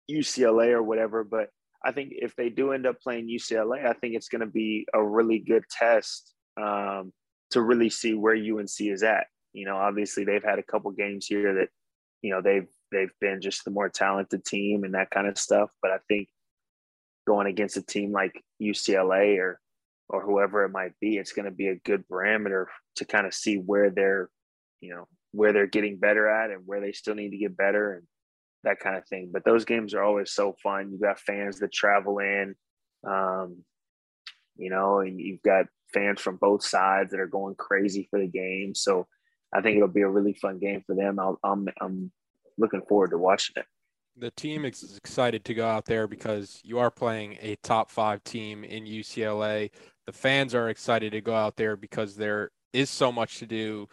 UCLA 0.10 0.70
or 0.70 0.82
whatever. 0.82 1.24
But 1.24 1.50
I 1.84 1.92
think 1.92 2.14
if 2.14 2.36
they 2.36 2.50
do 2.50 2.72
end 2.72 2.88
up 2.88 3.02
playing 3.02 3.28
UCLA, 3.28 3.86
I 3.86 3.94
think 3.94 4.16
it's 4.16 4.30
going 4.30 4.42
to 4.42 4.48
be 4.48 4.88
a 4.94 5.04
really 5.04 5.40
good 5.40 5.64
test 5.70 6.34
um, 6.56 7.12
to 7.52 7.62
really 7.62 7.90
see 7.90 8.14
where 8.14 8.36
UNC 8.36 8.80
is 8.80 9.04
at. 9.04 9.28
You 9.52 9.66
know, 9.66 9.76
obviously 9.76 10.24
they've 10.24 10.44
had 10.44 10.60
a 10.60 10.64
couple 10.64 10.92
games 10.92 11.26
here 11.28 11.56
that, 11.56 11.70
you 12.22 12.32
know, 12.32 12.42
they've 12.42 12.68
they've 12.92 13.12
been 13.20 13.42
just 13.42 13.66
the 13.66 13.72
more 13.72 13.90
talented 13.90 14.46
team 14.46 14.84
and 14.86 14.94
that 14.94 15.12
kind 15.12 15.28
of 15.28 15.38
stuff. 15.38 15.70
But 15.82 15.92
I 15.92 15.98
think 16.08 16.30
going 17.28 17.48
against 17.48 17.78
a 17.78 17.82
team 17.82 18.12
like 18.12 18.42
UCLA 18.62 19.40
or 19.40 19.60
or 20.10 20.22
whoever 20.22 20.64
it 20.64 20.72
might 20.72 20.94
be, 21.00 21.18
it's 21.18 21.34
going 21.34 21.46
to 21.46 21.52
be 21.52 21.68
a 21.68 21.80
good 21.86 22.04
parameter 22.08 22.66
to 22.98 23.06
kind 23.06 23.26
of 23.26 23.34
see 23.34 23.56
where 23.56 23.90
they're, 23.90 24.30
you 24.82 24.94
know, 24.94 25.08
where 25.32 25.52
they're 25.52 25.68
getting 25.68 25.98
better 25.98 26.30
at 26.30 26.52
and 26.52 26.62
where 26.66 26.80
they 26.80 26.92
still 26.92 27.16
need 27.16 27.32
to 27.32 27.38
get 27.38 27.58
better 27.58 27.94
and 27.94 28.04
that 28.64 28.80
kind 28.80 28.96
of 28.96 29.06
thing. 29.08 29.30
But 29.32 29.46
those 29.46 29.66
games 29.66 29.94
are 29.94 30.04
always 30.04 30.32
so 30.32 30.56
fun. 30.62 30.92
You've 30.92 31.02
got 31.02 31.20
fans 31.20 31.60
that 31.60 31.72
travel 31.72 32.20
in, 32.20 32.56
um, 33.08 33.64
you 34.56 34.70
know, 34.70 35.00
and 35.00 35.20
you've 35.20 35.42
got 35.42 35.66
fans 35.94 36.22
from 36.22 36.38
both 36.38 36.64
sides 36.66 37.12
that 37.12 37.20
are 37.20 37.28
going 37.28 37.56
crazy 37.56 38.08
for 38.10 38.20
the 38.20 38.28
game. 38.28 38.76
So 38.76 39.08
I 39.54 39.62
think 39.62 39.78
it'll 39.78 39.88
be 39.88 40.02
a 40.02 40.10
really 40.10 40.34
fun 40.34 40.60
game 40.60 40.84
for 40.86 40.96
them. 40.96 41.20
i 41.20 41.32
I'm, 41.44 41.68
I'm 41.80 42.12
looking 42.58 42.82
forward 42.88 43.12
to 43.12 43.18
watching 43.18 43.56
it. 43.58 43.66
The 44.18 44.32
team 44.32 44.64
is 44.64 44.96
excited 44.96 45.44
to 45.46 45.54
go 45.54 45.68
out 45.68 45.86
there 45.86 46.08
because 46.08 46.62
you 46.64 46.80
are 46.80 46.90
playing 46.90 47.38
a 47.42 47.58
top 47.64 47.92
five 47.92 48.24
team 48.24 48.64
in 48.64 48.86
UCLA. 48.86 49.72
The 50.06 50.14
fans 50.14 50.54
are 50.54 50.70
excited 50.70 51.12
to 51.14 51.22
go 51.22 51.36
out 51.36 51.56
there 51.56 51.76
because 51.76 52.16
there 52.16 52.52
is 52.74 52.90
so 52.90 53.12
much 53.12 53.40
to 53.40 53.46
do 53.46 53.88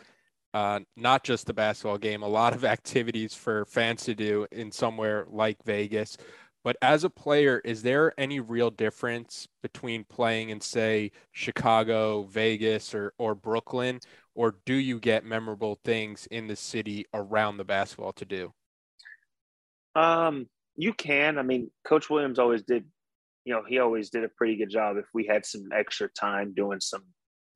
uh, 0.55 0.81
not 0.97 1.25
just 1.25 1.47
the 1.47 1.55
basketball 1.55 1.99
game, 1.99 2.23
a 2.23 2.29
lot 2.29 2.55
of 2.55 2.65
activities 2.77 3.35
for 3.35 3.65
fans 3.65 4.05
to 4.05 4.15
do 4.15 4.47
in 4.53 4.71
somewhere 4.71 5.27
like 5.31 5.63
Vegas. 5.65 6.17
But 6.65 6.77
as 6.81 7.03
a 7.03 7.11
player, 7.11 7.61
is 7.65 7.83
there 7.83 8.13
any 8.17 8.39
real 8.39 8.71
difference 8.71 9.49
between 9.63 10.05
playing 10.05 10.51
in, 10.51 10.61
say, 10.61 11.11
Chicago, 11.33 12.23
Vegas, 12.23 12.95
or, 12.95 13.13
or 13.19 13.35
Brooklyn? 13.35 13.99
Or 14.35 14.55
do 14.65 14.75
you 14.75 15.01
get 15.01 15.25
memorable 15.25 15.79
things 15.85 16.27
in 16.31 16.47
the 16.47 16.55
city 16.55 17.07
around 17.13 17.57
the 17.57 17.65
basketball 17.65 18.13
to 18.13 18.25
do? 18.25 18.53
Um, 19.97 20.47
you 20.77 20.93
can. 20.93 21.37
I 21.37 21.43
mean, 21.43 21.71
Coach 21.85 22.09
Williams 22.09 22.39
always 22.39 22.63
did, 22.63 22.85
you 23.45 23.53
know, 23.53 23.63
he 23.67 23.79
always 23.79 24.11
did 24.11 24.25
a 24.25 24.29
pretty 24.29 24.57
good 24.57 24.71
job 24.71 24.97
if 24.97 25.07
we 25.13 25.27
had 25.27 25.45
some 25.45 25.69
extra 25.75 26.09
time 26.09 26.55
doing 26.55 26.81
some 26.81 27.03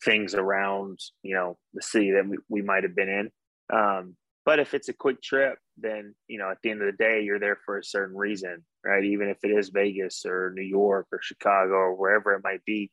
things 0.04 0.34
around 0.34 0.98
you 1.22 1.34
know 1.34 1.56
the 1.74 1.82
city 1.82 2.12
that 2.12 2.28
we, 2.28 2.36
we 2.48 2.62
might 2.62 2.82
have 2.82 2.94
been 2.94 3.08
in. 3.08 3.30
Um, 3.76 4.16
but 4.44 4.60
if 4.60 4.74
it's 4.74 4.88
a 4.88 4.94
quick 4.94 5.20
trip 5.22 5.58
then 5.78 6.14
you 6.28 6.38
know 6.38 6.50
at 6.50 6.58
the 6.62 6.70
end 6.70 6.80
of 6.80 6.86
the 6.86 7.04
day 7.04 7.22
you're 7.22 7.40
there 7.40 7.58
for 7.64 7.78
a 7.78 7.84
certain 7.84 8.16
reason 8.16 8.64
right? 8.84 9.04
Even 9.04 9.28
if 9.28 9.38
it 9.42 9.50
is 9.50 9.70
vegas 9.70 10.24
or 10.24 10.52
new 10.54 10.62
york 10.62 11.06
or 11.12 11.18
chicago 11.22 11.74
or 11.74 11.94
wherever 11.94 12.34
it 12.34 12.42
might 12.44 12.64
be 12.64 12.90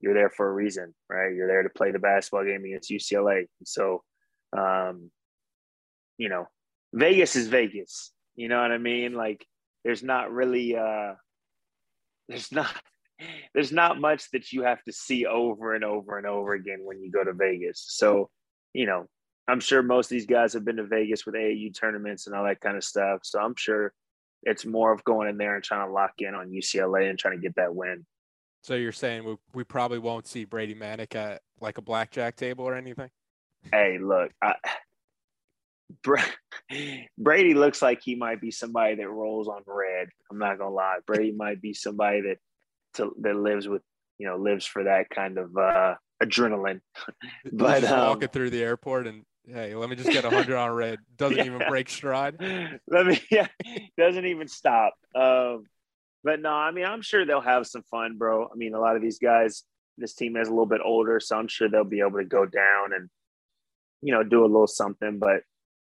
you're 0.00 0.14
there 0.14 0.30
for 0.30 0.48
a 0.48 0.52
reason 0.52 0.94
right? 1.08 1.34
You're 1.34 1.48
there 1.48 1.62
to 1.62 1.70
play 1.70 1.90
the 1.90 1.98
basketball 1.98 2.44
game 2.44 2.64
against 2.64 2.90
ucla 2.90 3.44
so 3.64 4.02
um, 4.56 5.10
you 6.18 6.28
know 6.28 6.46
vegas 6.92 7.36
is 7.36 7.48
vegas. 7.48 8.12
You 8.36 8.48
know 8.48 8.60
what 8.60 8.72
i 8.72 8.78
mean? 8.78 9.14
Like 9.14 9.44
there's 9.84 10.02
not 10.02 10.32
really 10.32 10.76
uh 10.76 11.14
there's 12.30 12.52
not 12.52 12.74
there's 13.54 13.72
not 13.72 14.00
much 14.00 14.30
that 14.30 14.52
you 14.52 14.62
have 14.62 14.82
to 14.84 14.92
see 14.92 15.26
over 15.26 15.74
and 15.74 15.84
over 15.84 16.16
and 16.16 16.26
over 16.26 16.54
again 16.54 16.80
when 16.82 17.02
you 17.02 17.10
go 17.10 17.22
to 17.22 17.34
Vegas. 17.34 17.84
So, 17.86 18.30
you 18.72 18.86
know, 18.86 19.06
I'm 19.46 19.60
sure 19.60 19.82
most 19.82 20.06
of 20.06 20.10
these 20.10 20.26
guys 20.26 20.54
have 20.54 20.64
been 20.64 20.76
to 20.76 20.86
Vegas 20.86 21.26
with 21.26 21.34
AAU 21.34 21.78
tournaments 21.78 22.26
and 22.26 22.36
all 22.36 22.44
that 22.44 22.60
kind 22.60 22.76
of 22.76 22.84
stuff. 22.84 23.20
So 23.24 23.38
I'm 23.38 23.54
sure 23.56 23.92
it's 24.44 24.64
more 24.64 24.92
of 24.92 25.04
going 25.04 25.28
in 25.28 25.36
there 25.36 25.54
and 25.54 25.64
trying 25.64 25.86
to 25.86 25.92
lock 25.92 26.12
in 26.18 26.34
on 26.34 26.50
UCLA 26.50 27.10
and 27.10 27.18
trying 27.18 27.36
to 27.36 27.42
get 27.42 27.56
that 27.56 27.74
win. 27.74 28.06
So 28.62 28.74
you're 28.74 28.92
saying 28.92 29.24
we, 29.24 29.36
we 29.52 29.64
probably 29.64 29.98
won't 29.98 30.26
see 30.26 30.44
Brady 30.44 30.74
Manek 30.74 31.14
at 31.14 31.42
like 31.60 31.78
a 31.78 31.82
blackjack 31.82 32.36
table 32.36 32.64
or 32.64 32.74
anything? 32.74 33.10
Hey, 33.70 33.98
look, 33.98 34.30
I, 34.40 34.54
Brady 37.18 37.54
looks 37.54 37.82
like 37.82 38.00
he 38.02 38.14
might 38.14 38.40
be 38.40 38.50
somebody 38.50 38.96
that 38.96 39.08
rolls 39.08 39.48
on 39.48 39.62
red. 39.66 40.08
I'm 40.30 40.38
not 40.38 40.58
gonna 40.58 40.74
lie. 40.74 40.98
Brady 41.06 41.32
might 41.36 41.60
be 41.60 41.74
somebody 41.74 42.22
that 42.22 42.36
to 42.94 43.14
that 43.20 43.36
lives 43.36 43.68
with 43.68 43.82
you 44.18 44.26
know 44.26 44.36
lives 44.36 44.66
for 44.66 44.84
that 44.84 45.10
kind 45.10 45.38
of 45.38 45.56
uh, 45.56 45.94
adrenaline. 46.22 46.80
but 47.52 47.84
um, 47.84 48.08
walking 48.08 48.28
through 48.28 48.50
the 48.50 48.62
airport 48.62 49.06
and 49.06 49.24
hey, 49.46 49.74
let 49.74 49.88
me 49.88 49.96
just 49.96 50.10
get 50.10 50.24
a 50.24 50.30
hundred 50.30 50.56
on 50.56 50.70
red. 50.70 50.98
Doesn't 51.16 51.38
yeah. 51.38 51.44
even 51.44 51.62
break 51.68 51.88
stride. 51.88 52.36
Let 52.88 53.06
me 53.06 53.20
yeah, 53.30 53.48
doesn't 53.98 54.26
even 54.26 54.48
stop. 54.48 54.94
Um, 55.14 55.64
but 56.22 56.40
no, 56.40 56.50
I 56.50 56.70
mean 56.70 56.84
I'm 56.84 57.02
sure 57.02 57.24
they'll 57.24 57.40
have 57.40 57.66
some 57.66 57.82
fun, 57.90 58.16
bro. 58.18 58.46
I 58.46 58.56
mean 58.56 58.74
a 58.74 58.80
lot 58.80 58.96
of 58.96 59.02
these 59.02 59.18
guys, 59.18 59.64
this 59.98 60.14
team 60.14 60.36
is 60.36 60.48
a 60.48 60.50
little 60.50 60.66
bit 60.66 60.80
older, 60.84 61.20
so 61.20 61.36
I'm 61.36 61.48
sure 61.48 61.68
they'll 61.68 61.84
be 61.84 62.00
able 62.00 62.18
to 62.18 62.24
go 62.24 62.46
down 62.46 62.92
and 62.94 63.08
you 64.02 64.12
know 64.12 64.22
do 64.22 64.42
a 64.42 64.46
little 64.46 64.66
something. 64.66 65.18
But 65.18 65.42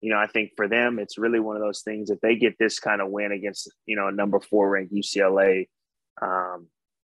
you 0.01 0.11
know 0.11 0.19
I 0.19 0.27
think 0.27 0.53
for 0.57 0.69
them 0.69 0.99
it's 0.99 1.19
really 1.19 1.41
one 1.41 1.57
of 1.57 1.63
those 1.63 1.83
things 1.83 2.11
if 2.11 2.21
they 2.21 2.37
get 2.37 2.59
this 2.59 2.79
kind 2.79 3.01
of 3.01 3.11
win 3.11 3.33
against 3.33 3.71
you 3.87 3.97
know 3.97 4.09
a 4.09 4.13
number 4.13 4.41
four 4.41 4.71
ranked 4.71 4.95
UCLA. 4.95 5.69
Um, 6.21 6.69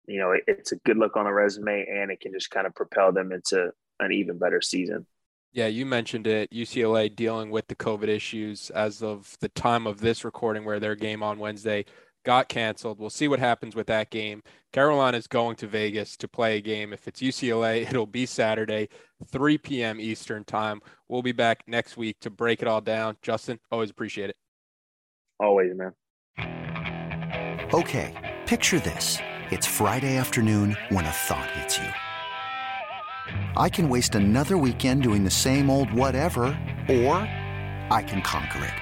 you 0.07 0.19
know, 0.19 0.33
it, 0.33 0.45
it's 0.47 0.73
a 0.73 0.77
good 0.77 0.97
look 0.97 1.17
on 1.17 1.25
the 1.25 1.33
resume 1.33 1.87
and 1.89 2.11
it 2.11 2.21
can 2.21 2.33
just 2.33 2.51
kind 2.51 2.67
of 2.67 2.75
propel 2.75 3.13
them 3.13 3.33
into 3.33 3.71
an 4.01 4.13
even 4.13 4.39
better 4.39 4.61
season. 4.61 5.07
Yeah, 5.53 5.67
you 5.67 5.85
mentioned 5.85 6.27
it. 6.27 6.51
UCLA 6.51 7.15
dealing 7.15 7.51
with 7.51 7.69
the 7.69 7.75
COVID 7.75 8.09
issues 8.09 8.71
as 8.71 9.03
of 9.03 9.37
the 9.41 9.51
time 9.51 9.87
of 9.87 10.01
this 10.01 10.25
recording, 10.25 10.65
where 10.65 10.81
their 10.81 10.95
game 10.97 11.23
on 11.23 11.39
Wednesday 11.39 11.85
got 12.25 12.49
canceled. 12.49 12.99
We'll 12.99 13.11
see 13.11 13.29
what 13.29 13.39
happens 13.39 13.75
with 13.75 13.87
that 13.89 14.11
game. 14.11 14.43
Carolina 14.73 15.17
is 15.17 15.27
going 15.27 15.57
to 15.57 15.67
Vegas 15.67 16.17
to 16.19 16.29
play 16.29 16.57
a 16.57 16.61
game. 16.61 16.93
If 16.93 17.07
it's 17.09 17.21
UCLA, 17.21 17.83
it'll 17.89 18.07
be 18.07 18.27
Saturday, 18.27 18.89
3 19.27 19.59
p.m. 19.59 20.01
Eastern 20.01 20.45
time. 20.45 20.81
We'll 21.09 21.23
be 21.23 21.33
back 21.33 21.65
next 21.67 21.97
week 21.97 22.19
to 22.21 22.31
break 22.31 22.63
it 22.63 22.69
all 22.69 22.81
down. 22.81 23.17
Justin, 23.23 23.59
always 23.71 23.91
appreciate 23.91 24.31
it. 24.31 24.37
Always, 25.41 25.73
man. 25.75 25.93
Okay, 27.75 28.39
picture 28.47 28.79
this. 28.81 29.19
It's 29.51 29.67
Friday 29.67 30.17
afternoon 30.17 30.77
when 30.91 31.05
a 31.05 31.11
thought 31.11 31.51
hits 31.51 31.79
you. 31.79 31.89
I 33.57 33.69
can 33.69 33.89
waste 33.89 34.15
another 34.15 34.59
weekend 34.59 35.03
doing 35.03 35.25
the 35.25 35.31
same 35.31 35.71
old 35.71 35.93
whatever, 35.93 36.45
or 36.89 37.15
I 37.91 38.05
can 38.07 38.23
conquer 38.23 38.65
it. 38.65 38.82